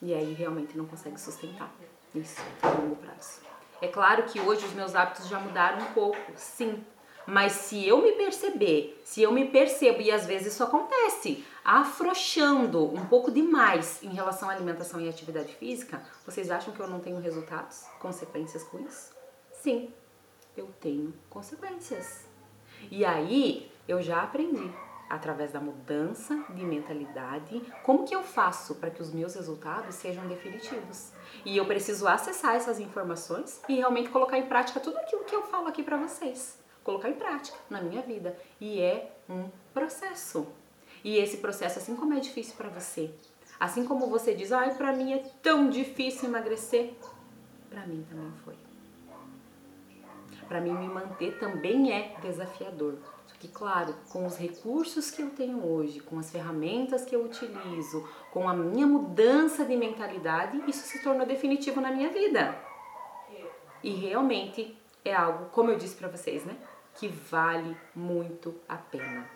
E 0.01 0.13
aí 0.13 0.33
realmente 0.33 0.77
não 0.77 0.85
consegue 0.85 1.17
sustentar 1.17 1.71
isso 2.13 2.41
a 2.61 2.67
longo 2.67 2.97
prazo. 2.97 3.39
É 3.81 3.87
claro 3.87 4.23
que 4.23 4.41
hoje 4.41 4.65
os 4.65 4.73
meus 4.73 4.93
hábitos 4.93 5.29
já 5.29 5.39
mudaram 5.39 5.77
um 5.77 5.93
pouco, 5.93 6.19
sim. 6.35 6.85
Mas 7.27 7.53
se 7.53 7.87
eu 7.87 8.01
me 8.01 8.11
perceber, 8.13 9.01
se 9.03 9.21
eu 9.21 9.31
me 9.31 9.45
percebo, 9.45 10.01
e 10.01 10.11
às 10.11 10.25
vezes 10.25 10.53
isso 10.53 10.63
acontece, 10.63 11.43
afrouxando 11.63 12.85
um 12.85 13.05
pouco 13.07 13.31
demais 13.31 14.03
em 14.03 14.09
relação 14.09 14.49
à 14.49 14.53
alimentação 14.53 15.01
e 15.01 15.09
atividade 15.09 15.53
física, 15.55 16.01
vocês 16.25 16.51
acham 16.51 16.73
que 16.73 16.79
eu 16.79 16.87
não 16.87 16.99
tenho 16.99 17.19
resultados, 17.19 17.85
consequências 17.99 18.63
com 18.63 18.79
isso? 18.79 19.11
Sim, 19.51 19.91
eu 20.55 20.69
tenho 20.79 21.13
consequências. 21.29 22.25
E 22.91 23.03
aí 23.03 23.71
eu 23.87 24.01
já 24.01 24.21
aprendi 24.21 24.71
através 25.09 25.51
da 25.51 25.59
mudança 25.59 26.35
de 26.49 26.63
mentalidade, 26.63 27.61
como 27.83 28.05
que 28.05 28.15
eu 28.15 28.23
faço 28.23 28.75
para 28.75 28.89
que 28.89 29.01
os 29.01 29.11
meus 29.11 29.35
resultados 29.35 29.95
sejam 29.95 30.27
definitivos? 30.27 31.11
E 31.43 31.55
eu 31.57 31.65
preciso 31.65 32.07
acessar 32.07 32.55
essas 32.55 32.79
informações 32.79 33.61
e 33.69 33.75
realmente 33.75 34.09
colocar 34.09 34.37
em 34.37 34.47
prática 34.47 34.79
tudo 34.79 34.97
aquilo 34.97 35.23
que 35.23 35.35
eu 35.35 35.43
falo 35.43 35.67
aqui 35.67 35.83
para 35.83 35.97
vocês. 35.97 36.63
Colocar 36.85 37.09
em 37.09 37.13
prática 37.13 37.57
na 37.69 37.81
minha 37.81 38.03
vida. 38.03 38.37
E 38.61 38.79
é 38.79 39.11
um 39.27 39.49
processo. 39.73 40.47
E 41.03 41.17
esse 41.17 41.37
processo, 41.37 41.79
assim 41.79 41.95
como 41.95 42.13
é 42.13 42.19
difícil 42.19 42.55
para 42.55 42.69
você, 42.69 43.11
assim 43.59 43.85
como 43.85 44.07
você 44.07 44.35
diz, 44.35 44.51
ai, 44.51 44.75
para 44.75 44.93
mim 44.93 45.13
é 45.13 45.23
tão 45.41 45.69
difícil 45.69 46.29
emagrecer, 46.29 46.93
para 47.69 47.85
mim 47.87 48.05
também 48.07 48.31
foi. 48.43 48.53
Para 50.47 50.61
mim 50.61 50.73
me 50.73 50.87
manter 50.87 51.39
também 51.39 51.91
é 51.91 52.15
desafiador. 52.21 52.95
Só 53.25 53.35
que, 53.39 53.47
claro, 53.47 53.95
com 54.11 54.27
os 54.27 54.37
recursos 54.37 55.09
que 55.09 55.23
eu 55.23 55.31
tenho 55.31 55.65
hoje, 55.65 55.99
com 55.99 56.19
as 56.19 56.29
ferramentas 56.29 57.03
que 57.03 57.15
eu 57.15 57.25
utilizo, 57.25 58.07
com 58.31 58.47
a 58.47 58.53
minha 58.53 58.85
mudança 58.85 59.65
de 59.65 59.75
mentalidade, 59.75 60.61
isso 60.67 60.85
se 60.85 61.01
tornou 61.01 61.25
definitivo 61.25 61.81
na 61.81 61.89
minha 61.89 62.09
vida. 62.09 62.55
E 63.83 63.89
realmente 63.89 64.77
é 65.03 65.15
algo, 65.15 65.45
como 65.49 65.71
eu 65.71 65.77
disse 65.77 65.95
para 65.95 66.07
vocês, 66.07 66.45
né? 66.45 66.55
Que 66.95 67.07
vale 67.07 67.77
muito 67.93 68.55
a 68.67 68.75
pena. 68.75 69.29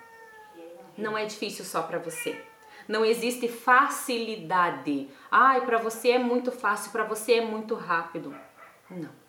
Não 0.98 1.18
é 1.18 1.26
difícil 1.26 1.66
só 1.66 1.82
para 1.84 2.00
você. 2.00 2.42
Não 2.88 3.06
existe 3.06 3.48
facilidade. 3.48 5.10
Ai, 5.30 5.66
para 5.66 5.78
você 5.78 6.12
é 6.12 6.20
muito 6.20 6.52
fácil, 6.52 6.92
para 6.92 7.04
você 7.04 7.34
é 7.34 7.42
muito 7.42 7.76
rápido. 7.76 8.36
Não 8.90 9.20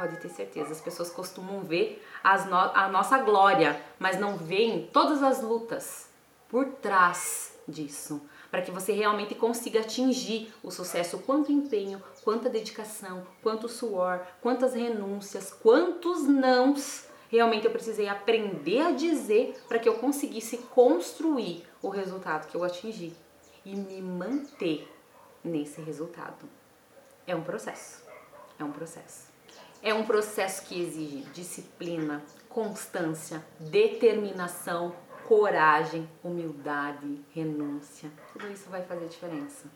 pode 0.00 0.16
ter 0.16 0.30
certeza. 0.30 0.72
As 0.72 0.80
pessoas 0.80 1.10
costumam 1.10 1.60
ver 1.60 2.02
no 2.48 2.56
a 2.56 2.88
nossa 2.88 3.18
glória, 3.18 3.78
mas 3.98 4.18
não 4.18 4.34
veem 4.36 4.88
todas 4.90 5.22
as 5.22 5.42
lutas 5.42 6.08
por 6.48 6.64
trás 6.64 7.54
disso. 7.68 8.22
Para 8.50 8.62
que 8.62 8.70
você 8.70 8.92
realmente 8.92 9.34
consiga 9.34 9.80
atingir 9.80 10.52
o 10.62 10.70
sucesso, 10.70 11.18
quanto 11.18 11.52
empenho, 11.52 12.02
quanta 12.24 12.48
dedicação, 12.48 13.24
quanto 13.42 13.68
suor, 13.68 14.20
quantas 14.40 14.74
renúncias, 14.74 15.52
quantos 15.52 16.26
nãos 16.26 17.06
realmente 17.30 17.64
eu 17.64 17.70
precisei 17.70 18.08
aprender 18.08 18.80
a 18.82 18.90
dizer 18.90 19.54
para 19.68 19.78
que 19.78 19.88
eu 19.88 19.94
conseguisse 19.94 20.58
construir 20.58 21.64
o 21.80 21.88
resultado 21.88 22.48
que 22.48 22.56
eu 22.56 22.64
atingi 22.64 23.14
e 23.64 23.74
me 23.74 24.02
manter 24.02 24.88
nesse 25.42 25.80
resultado. 25.80 26.48
É 27.26 27.34
um 27.34 27.42
processo. 27.42 28.04
É 28.58 28.64
um 28.64 28.72
processo. 28.72 29.30
É 29.82 29.94
um 29.94 30.04
processo 30.04 30.66
que 30.66 30.80
exige 30.80 31.22
disciplina, 31.32 32.22
constância, 32.48 33.42
determinação, 33.58 34.94
coragem, 35.26 36.08
humildade, 36.22 37.24
renúncia. 37.32 38.10
Tudo 38.32 38.52
isso 38.52 38.68
vai 38.68 38.82
fazer 38.82 39.06
diferença. 39.06 39.70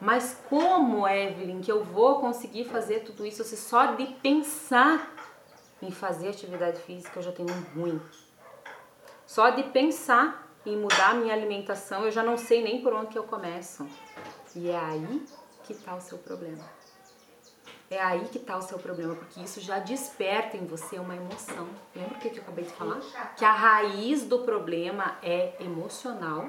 Mas 0.00 0.40
como, 0.48 1.06
Evelyn, 1.06 1.60
que 1.60 1.70
eu 1.70 1.84
vou 1.84 2.20
conseguir 2.20 2.64
fazer 2.64 3.00
tudo 3.00 3.26
isso 3.26 3.44
se 3.44 3.56
só 3.56 3.94
de 3.94 4.06
pensar 4.22 5.14
em 5.82 5.90
fazer 5.90 6.28
atividade 6.28 6.80
física 6.80 7.18
eu 7.18 7.22
já 7.22 7.32
tenho 7.32 7.50
um 7.50 7.80
ruim? 7.80 8.00
Só 9.26 9.50
de 9.50 9.64
pensar 9.64 10.48
em 10.64 10.76
mudar 10.76 11.10
a 11.10 11.14
minha 11.14 11.34
alimentação 11.34 12.04
eu 12.04 12.10
já 12.10 12.22
não 12.22 12.38
sei 12.38 12.62
nem 12.62 12.82
por 12.82 12.92
onde 12.92 13.08
que 13.08 13.18
eu 13.18 13.24
começo. 13.24 13.86
E 14.54 14.70
é 14.70 14.78
aí 14.78 15.26
que 15.64 15.72
está 15.72 15.94
o 15.94 16.00
seu 16.00 16.18
problema. 16.18 16.64
É 17.90 18.00
aí 18.00 18.24
que 18.28 18.38
está 18.38 18.56
o 18.56 18.62
seu 18.62 18.78
problema, 18.78 19.14
porque 19.14 19.40
isso 19.40 19.60
já 19.60 19.78
desperta 19.78 20.56
em 20.56 20.64
você 20.64 20.98
uma 20.98 21.14
emoção. 21.14 21.68
Lembra 21.94 22.16
o 22.16 22.20
que 22.20 22.28
eu 22.28 22.42
acabei 22.42 22.64
de 22.64 22.70
falar? 22.70 23.00
Que 23.36 23.44
a 23.44 23.52
raiz 23.52 24.24
do 24.24 24.38
problema 24.38 25.18
é 25.22 25.54
emocional, 25.60 26.48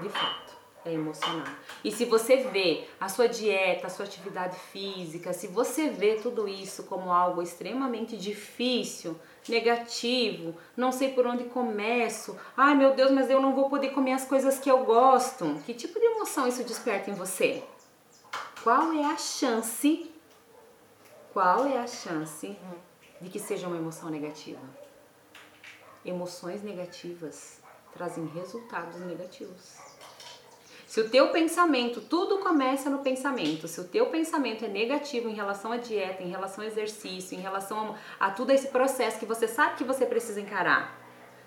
de 0.00 0.08
fato, 0.08 0.57
é 0.90 0.94
emocional. 0.94 1.46
E 1.84 1.90
se 1.90 2.04
você 2.04 2.36
vê 2.36 2.84
a 3.00 3.08
sua 3.08 3.28
dieta, 3.28 3.86
a 3.86 3.90
sua 3.90 4.04
atividade 4.04 4.56
física, 4.72 5.32
se 5.32 5.46
você 5.46 5.88
vê 5.88 6.16
tudo 6.16 6.48
isso 6.48 6.84
como 6.84 7.12
algo 7.12 7.42
extremamente 7.42 8.16
difícil, 8.16 9.18
negativo, 9.48 10.54
não 10.76 10.92
sei 10.92 11.12
por 11.12 11.26
onde 11.26 11.44
começo, 11.44 12.36
ai 12.56 12.74
meu 12.74 12.94
Deus, 12.94 13.10
mas 13.10 13.30
eu 13.30 13.40
não 13.40 13.54
vou 13.54 13.70
poder 13.70 13.90
comer 13.90 14.12
as 14.12 14.24
coisas 14.24 14.58
que 14.58 14.70
eu 14.70 14.84
gosto. 14.84 15.60
Que 15.64 15.72
tipo 15.72 15.98
de 15.98 16.06
emoção 16.06 16.46
isso 16.46 16.62
desperta 16.64 17.10
em 17.10 17.14
você? 17.14 17.62
qual 18.68 18.92
é 18.92 19.02
a 19.02 19.16
chance, 19.16 20.12
qual 21.32 21.64
é 21.64 21.78
a 21.78 21.86
chance 21.86 22.54
de 23.18 23.30
que 23.30 23.38
seja 23.38 23.66
uma 23.66 23.78
emoção 23.78 24.10
negativa? 24.10 24.60
Emoções 26.04 26.62
negativas 26.62 27.62
trazem 27.94 28.26
resultados 28.26 29.00
negativos. 29.00 29.87
Se 30.88 31.02
o 31.02 31.10
teu 31.10 31.28
pensamento, 31.28 32.00
tudo 32.00 32.38
começa 32.38 32.88
no 32.88 33.00
pensamento. 33.00 33.68
Se 33.68 33.78
o 33.78 33.84
teu 33.84 34.06
pensamento 34.06 34.64
é 34.64 34.68
negativo 34.68 35.28
em 35.28 35.34
relação 35.34 35.70
à 35.70 35.76
dieta, 35.76 36.22
em 36.22 36.30
relação 36.30 36.64
ao 36.64 36.70
exercício, 36.70 37.36
em 37.36 37.42
relação 37.42 37.94
a, 38.18 38.28
a 38.28 38.30
todo 38.30 38.52
esse 38.52 38.68
processo 38.68 39.18
que 39.18 39.26
você 39.26 39.46
sabe 39.46 39.76
que 39.76 39.84
você 39.84 40.06
precisa 40.06 40.40
encarar. 40.40 40.98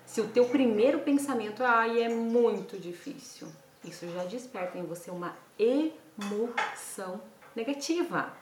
Se 0.06 0.20
o 0.20 0.28
teu 0.28 0.44
primeiro 0.44 1.00
pensamento, 1.00 1.64
ai, 1.64 2.04
é 2.04 2.08
muito 2.08 2.78
difícil, 2.78 3.48
isso 3.84 4.08
já 4.10 4.22
desperta 4.22 4.78
em 4.78 4.84
você 4.84 5.10
uma 5.10 5.36
emoção 5.58 7.20
negativa. 7.56 8.32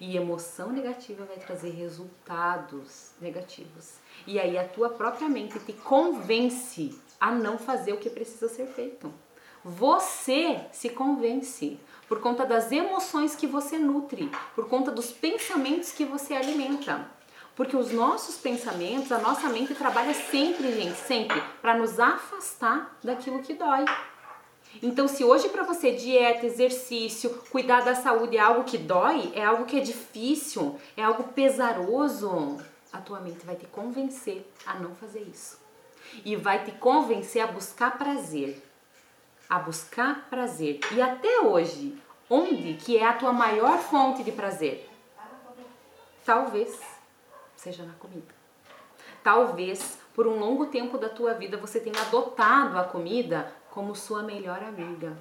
E 0.00 0.16
emoção 0.16 0.70
negativa 0.70 1.24
vai 1.24 1.38
trazer 1.38 1.70
resultados 1.70 3.10
negativos. 3.20 3.94
E 4.24 4.38
aí 4.38 4.56
a 4.56 4.68
tua 4.68 4.88
própria 4.90 5.28
mente 5.28 5.58
te 5.58 5.72
convence 5.72 6.96
a 7.18 7.32
não 7.32 7.58
fazer 7.58 7.92
o 7.92 7.98
que 7.98 8.08
precisa 8.08 8.48
ser 8.48 8.68
feito. 8.68 9.12
Você 9.64 10.60
se 10.72 10.88
convence 10.88 11.78
por 12.08 12.20
conta 12.20 12.44
das 12.44 12.72
emoções 12.72 13.36
que 13.36 13.46
você 13.46 13.78
nutre, 13.78 14.30
por 14.54 14.68
conta 14.68 14.90
dos 14.90 15.12
pensamentos 15.12 15.92
que 15.92 16.04
você 16.04 16.34
alimenta. 16.34 17.06
Porque 17.54 17.76
os 17.76 17.92
nossos 17.92 18.36
pensamentos, 18.36 19.12
a 19.12 19.18
nossa 19.18 19.48
mente 19.48 19.74
trabalha 19.74 20.14
sempre, 20.14 20.72
gente, 20.72 20.96
sempre, 20.96 21.40
para 21.60 21.76
nos 21.76 22.00
afastar 22.00 22.98
daquilo 23.04 23.42
que 23.42 23.54
dói. 23.54 23.84
Então, 24.82 25.06
se 25.06 25.22
hoje 25.22 25.48
para 25.48 25.62
você 25.62 25.92
dieta, 25.92 26.46
exercício, 26.46 27.30
cuidar 27.50 27.82
da 27.82 27.94
saúde 27.94 28.38
é 28.38 28.40
algo 28.40 28.64
que 28.64 28.78
dói, 28.78 29.30
é 29.34 29.44
algo 29.44 29.66
que 29.66 29.76
é 29.76 29.80
difícil, 29.80 30.78
é 30.96 31.04
algo 31.04 31.24
pesaroso, 31.24 32.58
a 32.92 32.98
tua 32.98 33.20
mente 33.20 33.44
vai 33.44 33.54
te 33.54 33.66
convencer 33.66 34.50
a 34.66 34.74
não 34.74 34.94
fazer 34.94 35.20
isso. 35.20 35.60
E 36.24 36.34
vai 36.34 36.64
te 36.64 36.72
convencer 36.72 37.42
a 37.42 37.46
buscar 37.46 37.96
prazer. 37.96 38.71
A 39.52 39.58
buscar 39.58 40.30
prazer. 40.30 40.80
E 40.92 41.02
até 41.02 41.42
hoje, 41.42 42.00
onde 42.30 42.72
que 42.72 42.96
é 42.96 43.04
a 43.06 43.12
tua 43.12 43.34
maior 43.34 43.76
fonte 43.76 44.24
de 44.24 44.32
prazer? 44.32 44.88
Talvez 46.24 46.80
seja 47.54 47.82
na 47.82 47.92
comida. 47.92 48.34
Talvez 49.22 49.98
por 50.14 50.26
um 50.26 50.38
longo 50.38 50.64
tempo 50.64 50.96
da 50.96 51.10
tua 51.10 51.34
vida 51.34 51.58
você 51.58 51.78
tenha 51.78 52.00
adotado 52.00 52.78
a 52.78 52.84
comida 52.84 53.52
como 53.70 53.94
sua 53.94 54.22
melhor 54.22 54.62
amiga, 54.62 55.18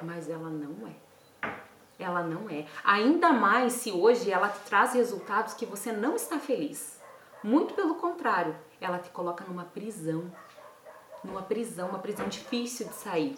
mas 0.00 0.30
ela 0.30 0.48
não 0.48 0.86
é. 0.86 1.50
Ela 1.98 2.22
não 2.22 2.48
é. 2.48 2.66
Ainda 2.84 3.32
mais 3.32 3.72
se 3.72 3.90
hoje 3.90 4.30
ela 4.30 4.48
te 4.48 4.60
traz 4.60 4.94
resultados 4.94 5.54
que 5.54 5.66
você 5.66 5.90
não 5.90 6.14
está 6.14 6.38
feliz. 6.38 7.00
Muito 7.42 7.74
pelo 7.74 7.96
contrário, 7.96 8.54
ela 8.80 9.00
te 9.00 9.10
coloca 9.10 9.44
numa 9.44 9.64
prisão. 9.64 10.30
Numa 11.24 11.42
prisão, 11.42 11.88
uma 11.88 11.98
prisão 11.98 12.28
difícil 12.28 12.86
de 12.86 12.94
sair. 12.94 13.36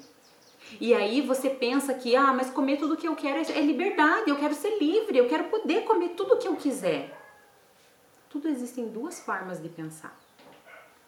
E 0.80 0.93
aí 0.93 1.20
você 1.20 1.49
pensa 1.49 1.95
que, 1.95 2.16
ah, 2.16 2.32
mas 2.32 2.51
comer 2.51 2.76
tudo 2.78 2.97
que 2.97 3.07
eu 3.07 3.14
quero 3.14 3.39
é 3.51 3.61
liberdade, 3.61 4.28
eu 4.28 4.37
quero 4.37 4.55
ser 4.55 4.78
livre, 4.78 5.16
eu 5.16 5.28
quero 5.28 5.45
poder 5.45 5.84
comer 5.84 6.11
tudo 6.11 6.37
que 6.37 6.49
eu 6.49 6.57
quiser. 6.57 7.16
Tudo 8.28 8.49
existem 8.49 8.89
duas 8.89 9.20
formas 9.20 9.62
de 9.62 9.68
pensar. 9.68 10.18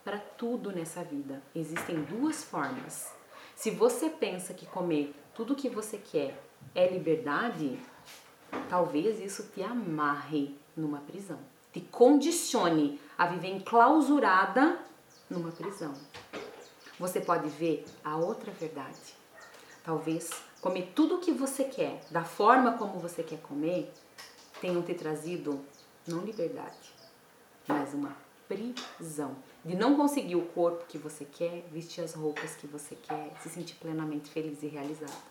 Para 0.04 0.18
tudo 0.18 0.70
nessa 0.70 1.02
vida 1.02 1.42
existem 1.54 2.02
duas 2.04 2.44
formas. 2.44 3.12
Se 3.54 3.70
você 3.70 4.08
pensa 4.08 4.54
que 4.54 4.64
comer 4.64 5.14
tudo 5.34 5.56
que 5.56 5.68
você 5.68 5.98
quer 5.98 6.40
é 6.74 6.86
liberdade, 6.86 7.78
talvez 8.68 9.20
isso 9.20 9.50
te 9.52 9.62
amarre 9.62 10.56
numa 10.76 11.00
prisão, 11.00 11.38
te 11.72 11.80
condicione 11.80 13.00
a 13.18 13.26
viver 13.26 13.48
enclausurada 13.48 14.78
numa 15.28 15.50
prisão. 15.50 15.92
Você 16.98 17.20
pode 17.20 17.48
ver 17.48 17.84
a 18.02 18.16
outra 18.16 18.50
verdade. 18.50 19.14
Talvez 19.84 20.30
comer 20.60 20.92
tudo 20.94 21.16
o 21.16 21.20
que 21.20 21.32
você 21.32 21.64
quer, 21.64 22.00
da 22.10 22.24
forma 22.24 22.76
como 22.76 22.98
você 22.98 23.22
quer 23.22 23.40
comer, 23.40 23.90
tenham 24.60 24.82
te 24.82 24.94
trazido 24.94 25.64
não 26.06 26.24
liberdade, 26.24 26.92
mas 27.66 27.94
uma 27.94 28.16
prisão. 28.48 29.36
De 29.64 29.76
não 29.76 29.96
conseguir 29.96 30.36
o 30.36 30.46
corpo 30.46 30.86
que 30.86 30.98
você 30.98 31.24
quer, 31.24 31.64
vestir 31.70 32.02
as 32.02 32.14
roupas 32.14 32.56
que 32.56 32.66
você 32.66 32.96
quer, 32.96 33.32
se 33.42 33.48
sentir 33.48 33.76
plenamente 33.76 34.30
feliz 34.30 34.62
e 34.62 34.66
realizado. 34.66 35.22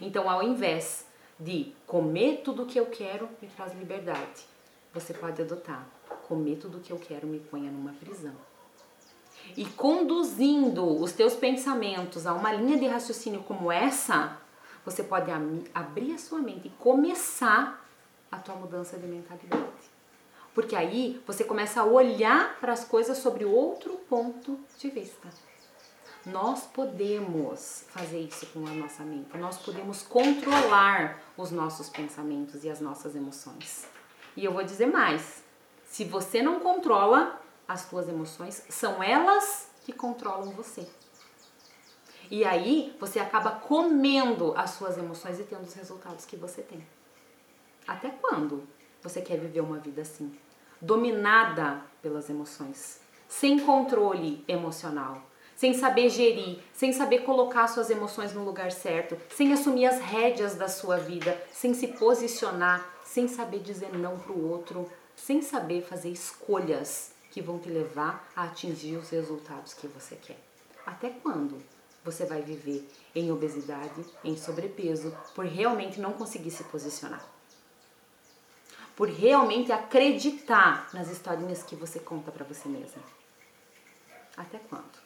Então, 0.00 0.30
ao 0.30 0.42
invés 0.42 1.04
de 1.38 1.74
comer 1.86 2.42
tudo 2.42 2.62
o 2.62 2.66
que 2.66 2.78
eu 2.78 2.86
quero, 2.86 3.28
me 3.42 3.48
traz 3.48 3.74
liberdade. 3.74 4.46
Você 4.92 5.12
pode 5.12 5.42
adotar. 5.42 5.86
Comer 6.28 6.56
tudo 6.56 6.78
o 6.78 6.80
que 6.80 6.92
eu 6.92 6.98
quero 6.98 7.26
me 7.26 7.40
ponha 7.40 7.70
numa 7.70 7.92
prisão. 7.92 8.34
E 9.56 9.64
conduzindo 9.64 11.00
os 11.00 11.12
teus 11.12 11.34
pensamentos 11.34 12.26
a 12.26 12.34
uma 12.34 12.52
linha 12.52 12.76
de 12.76 12.86
raciocínio 12.86 13.42
como 13.42 13.70
essa, 13.70 14.36
você 14.84 15.02
pode 15.02 15.30
abrir 15.74 16.14
a 16.14 16.18
sua 16.18 16.40
mente 16.40 16.68
e 16.68 16.70
começar 16.70 17.86
a 18.30 18.36
tua 18.36 18.54
mudança 18.56 18.98
de 18.98 19.06
mentalidade. 19.06 19.64
Porque 20.54 20.76
aí 20.76 21.20
você 21.26 21.44
começa 21.44 21.80
a 21.80 21.84
olhar 21.84 22.58
para 22.60 22.72
as 22.72 22.84
coisas 22.84 23.18
sobre 23.18 23.44
outro 23.44 23.94
ponto 24.08 24.58
de 24.78 24.90
vista. 24.90 25.28
Nós 26.26 26.62
podemos 26.62 27.84
fazer 27.88 28.20
isso 28.20 28.46
com 28.46 28.66
a 28.66 28.70
nossa 28.70 29.02
mente. 29.02 29.36
Nós 29.36 29.58
podemos 29.58 30.02
controlar 30.02 31.20
os 31.36 31.50
nossos 31.50 31.88
pensamentos 31.88 32.64
e 32.64 32.70
as 32.70 32.80
nossas 32.80 33.14
emoções. 33.14 33.86
E 34.36 34.44
eu 34.44 34.52
vou 34.52 34.64
dizer 34.64 34.86
mais: 34.86 35.44
se 35.84 36.04
você 36.04 36.40
não 36.40 36.60
controla 36.60 37.40
as 37.66 37.82
suas 37.82 38.08
emoções, 38.08 38.62
são 38.68 39.02
elas 39.02 39.70
que 39.84 39.92
controlam 39.92 40.50
você. 40.50 40.86
E 42.30 42.44
aí 42.44 42.96
você 42.98 43.18
acaba 43.18 43.50
comendo 43.50 44.54
as 44.56 44.70
suas 44.70 44.96
emoções 44.96 45.38
e 45.38 45.44
tendo 45.44 45.62
os 45.62 45.74
resultados 45.74 46.24
que 46.24 46.36
você 46.36 46.62
tem. 46.62 46.86
Até 47.86 48.10
quando 48.10 48.66
você 49.02 49.20
quer 49.20 49.38
viver 49.38 49.60
uma 49.60 49.78
vida 49.78 50.02
assim? 50.02 50.34
dominada 50.84 51.80
pelas 52.02 52.28
emoções, 52.28 53.00
sem 53.26 53.58
controle 53.58 54.44
emocional, 54.46 55.22
sem 55.56 55.72
saber 55.72 56.10
gerir, 56.10 56.58
sem 56.72 56.92
saber 56.92 57.20
colocar 57.20 57.68
suas 57.68 57.88
emoções 57.88 58.34
no 58.34 58.44
lugar 58.44 58.70
certo, 58.70 59.16
sem 59.30 59.52
assumir 59.52 59.86
as 59.86 59.98
rédeas 59.98 60.56
da 60.56 60.68
sua 60.68 60.98
vida, 60.98 61.40
sem 61.50 61.72
se 61.72 61.88
posicionar, 61.88 62.86
sem 63.02 63.26
saber 63.26 63.60
dizer 63.60 63.96
não 63.96 64.18
para 64.18 64.32
o 64.32 64.50
outro, 64.50 64.90
sem 65.16 65.40
saber 65.40 65.82
fazer 65.82 66.10
escolhas 66.10 67.13
que 67.34 67.42
vão 67.42 67.58
te 67.58 67.68
levar 67.68 68.26
a 68.34 68.44
atingir 68.44 68.96
os 68.96 69.10
resultados 69.10 69.74
que 69.74 69.86
você 69.86 70.16
quer. 70.16 70.38
Até 70.86 71.10
quando 71.10 71.62
você 72.02 72.24
vai 72.24 72.40
viver 72.40 72.88
em 73.14 73.30
obesidade, 73.30 74.02
em 74.24 74.36
sobrepeso, 74.36 75.14
por 75.34 75.44
realmente 75.44 76.00
não 76.00 76.14
conseguir 76.14 76.50
se 76.50 76.64
posicionar? 76.64 77.34
por 78.96 79.08
realmente 79.08 79.72
acreditar 79.72 80.88
nas 80.92 81.10
historinhas 81.10 81.62
que 81.62 81.74
você 81.74 81.98
conta 81.98 82.30
para 82.30 82.44
você 82.44 82.68
mesma. 82.68 83.02
Até 84.36 84.58
quando? 84.58 85.04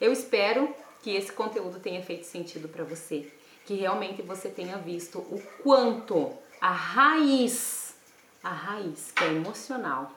Eu 0.00 0.12
espero 0.12 0.74
que 1.02 1.14
esse 1.14 1.32
conteúdo 1.32 1.78
tenha 1.78 2.02
feito 2.02 2.24
sentido 2.24 2.68
para 2.68 2.84
você, 2.84 3.32
que 3.64 3.74
realmente 3.74 4.22
você 4.22 4.48
tenha 4.48 4.76
visto 4.78 5.18
o 5.18 5.40
quanto 5.62 6.32
a 6.60 6.72
raiz, 6.72 7.94
a 8.42 8.50
raiz 8.50 9.12
que 9.12 9.22
é 9.22 9.32
emocional, 9.32 10.10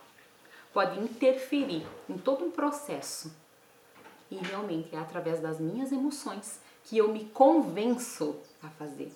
pode 0.78 1.00
interferir 1.00 1.88
em 2.08 2.20
todo 2.20 2.46
um 2.46 2.52
processo. 2.52 3.36
E 4.30 4.36
realmente 4.36 4.96
é 4.96 5.00
através 5.00 5.40
das 5.40 5.60
minhas 5.60 5.92
emoções 5.92 6.60
que 6.84 6.96
eu 6.96 7.12
me 7.12 7.26
convenço 7.26 8.36
a 8.62 8.70
fazer 8.70 9.12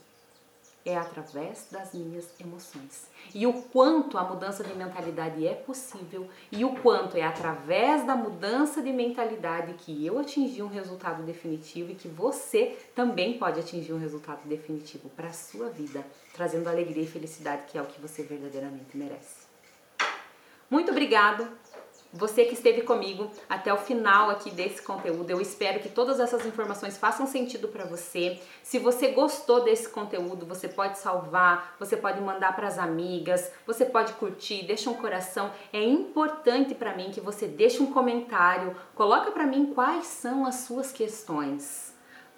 é 0.83 0.97
através 0.97 1.67
das 1.69 1.93
minhas 1.93 2.27
emoções. 2.39 3.07
E 3.35 3.45
o 3.45 3.53
quanto 3.53 4.17
a 4.17 4.23
mudança 4.23 4.63
de 4.63 4.73
mentalidade 4.73 5.45
é 5.45 5.53
possível 5.53 6.27
e 6.51 6.65
o 6.65 6.75
quanto 6.77 7.15
é 7.15 7.21
através 7.21 8.03
da 8.07 8.15
mudança 8.15 8.81
de 8.81 8.91
mentalidade 8.91 9.75
que 9.75 10.03
eu 10.03 10.17
atingi 10.17 10.63
um 10.63 10.67
resultado 10.67 11.21
definitivo 11.21 11.91
e 11.91 11.95
que 11.95 12.07
você 12.07 12.75
também 12.95 13.37
pode 13.37 13.59
atingir 13.59 13.93
um 13.93 13.99
resultado 13.99 14.47
definitivo 14.47 15.07
para 15.09 15.27
a 15.27 15.33
sua 15.33 15.69
vida, 15.69 16.03
trazendo 16.33 16.67
alegria 16.67 17.03
e 17.03 17.07
felicidade 17.07 17.67
que 17.67 17.77
é 17.77 17.81
o 17.83 17.85
que 17.85 18.01
você 18.01 18.23
verdadeiramente 18.23 18.97
merece. 18.97 19.50
Muito 20.71 20.89
obrigado 20.89 21.49
você 22.13 22.45
que 22.45 22.53
esteve 22.53 22.83
comigo 22.83 23.29
até 23.49 23.73
o 23.73 23.77
final 23.77 24.29
aqui 24.29 24.49
desse 24.49 24.81
conteúdo. 24.81 25.29
Eu 25.29 25.41
espero 25.41 25.81
que 25.81 25.89
todas 25.89 26.17
essas 26.17 26.45
informações 26.45 26.97
façam 26.97 27.27
sentido 27.27 27.67
para 27.67 27.83
você. 27.83 28.39
Se 28.63 28.79
você 28.79 29.09
gostou 29.09 29.65
desse 29.65 29.89
conteúdo, 29.89 30.45
você 30.45 30.69
pode 30.69 30.97
salvar, 30.97 31.75
você 31.77 31.97
pode 31.97 32.21
mandar 32.21 32.55
para 32.55 32.67
as 32.67 32.79
amigas, 32.79 33.51
você 33.67 33.83
pode 33.83 34.13
curtir, 34.13 34.65
deixa 34.65 34.89
um 34.89 34.93
coração. 34.93 35.51
É 35.73 35.83
importante 35.83 36.73
para 36.73 36.95
mim 36.95 37.11
que 37.11 37.19
você 37.19 37.47
deixe 37.47 37.83
um 37.83 37.91
comentário, 37.91 38.73
coloca 38.95 39.29
para 39.29 39.45
mim 39.45 39.73
quais 39.73 40.07
são 40.07 40.45
as 40.45 40.55
suas 40.55 40.93
questões. 40.93 41.90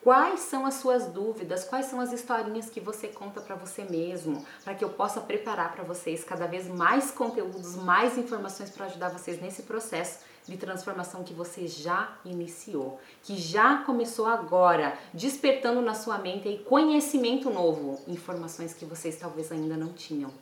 Quais 0.04 0.42
são 0.42 0.66
as 0.66 0.74
suas 0.74 1.08
dúvidas? 1.08 1.64
Quais 1.64 1.86
são 1.86 2.02
as 2.02 2.12
historinhas 2.12 2.70
que 2.70 2.82
você 2.82 3.08
conta 3.08 3.40
para 3.40 3.56
você 3.56 3.86
mesmo? 3.86 4.46
Para 4.62 4.76
que 4.76 4.84
eu 4.84 4.90
possa 4.90 5.22
preparar 5.22 5.72
para 5.72 5.86
vocês 5.86 6.26
cada 6.26 6.46
vez 6.46 6.68
mais 6.68 7.10
conteúdos, 7.10 7.78
mais 7.78 8.18
informações 8.18 8.70
para 8.70 8.88
ajudar 8.88 9.08
vocês 9.08 9.42
nesse 9.42 9.64
processo 9.64 10.20
de 10.46 10.58
transformação 10.58 11.24
que 11.24 11.34
você 11.34 11.68
já 11.68 12.18
iniciou, 12.26 13.00
que 13.22 13.38
já 13.38 13.78
começou 13.84 14.26
agora, 14.26 14.98
despertando 15.14 15.82
na 15.82 15.94
sua 15.94 16.18
mente 16.18 16.50
aí 16.50 16.60
conhecimento 16.60 17.50
novo, 17.50 18.02
informações 18.06 18.74
que 18.74 18.84
vocês 18.84 19.16
talvez 19.16 19.54
ainda 19.54 19.78
não 19.78 19.94
tinham. 19.94 20.34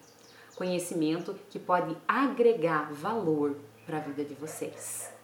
Conhecimento 0.56 1.36
que 1.52 1.60
pode 1.60 1.96
agregar 2.08 2.92
valor 2.92 3.56
para 3.86 3.98
a 3.98 4.02
vida 4.02 4.26
de 4.26 4.34
vocês. 4.34 5.21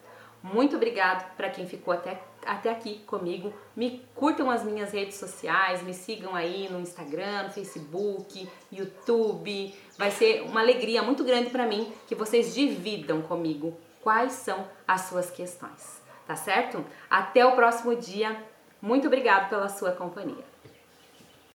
Muito 0.53 0.75
obrigado 0.75 1.35
para 1.35 1.49
quem 1.49 1.67
ficou 1.67 1.93
até, 1.93 2.21
até 2.45 2.69
aqui 2.69 2.99
comigo. 3.05 3.53
Me 3.75 4.01
curtam 4.15 4.49
as 4.49 4.63
minhas 4.63 4.91
redes 4.91 5.17
sociais, 5.17 5.83
me 5.83 5.93
sigam 5.93 6.35
aí 6.35 6.69
no 6.69 6.79
Instagram, 6.79 7.43
no 7.43 7.51
Facebook, 7.51 8.47
YouTube. 8.71 9.75
Vai 9.97 10.11
ser 10.11 10.43
uma 10.43 10.61
alegria 10.61 11.03
muito 11.03 11.23
grande 11.23 11.49
para 11.49 11.65
mim 11.65 11.91
que 12.07 12.15
vocês 12.15 12.53
dividam 12.53 13.21
comigo 13.21 13.77
quais 14.01 14.33
são 14.33 14.65
as 14.87 15.01
suas 15.01 15.29
questões, 15.29 16.01
tá 16.25 16.35
certo? 16.35 16.85
Até 17.09 17.45
o 17.45 17.55
próximo 17.55 17.95
dia. 17.95 18.41
Muito 18.81 19.07
obrigado 19.07 19.49
pela 19.49 19.67
sua 19.67 19.91
companhia. 19.91 20.45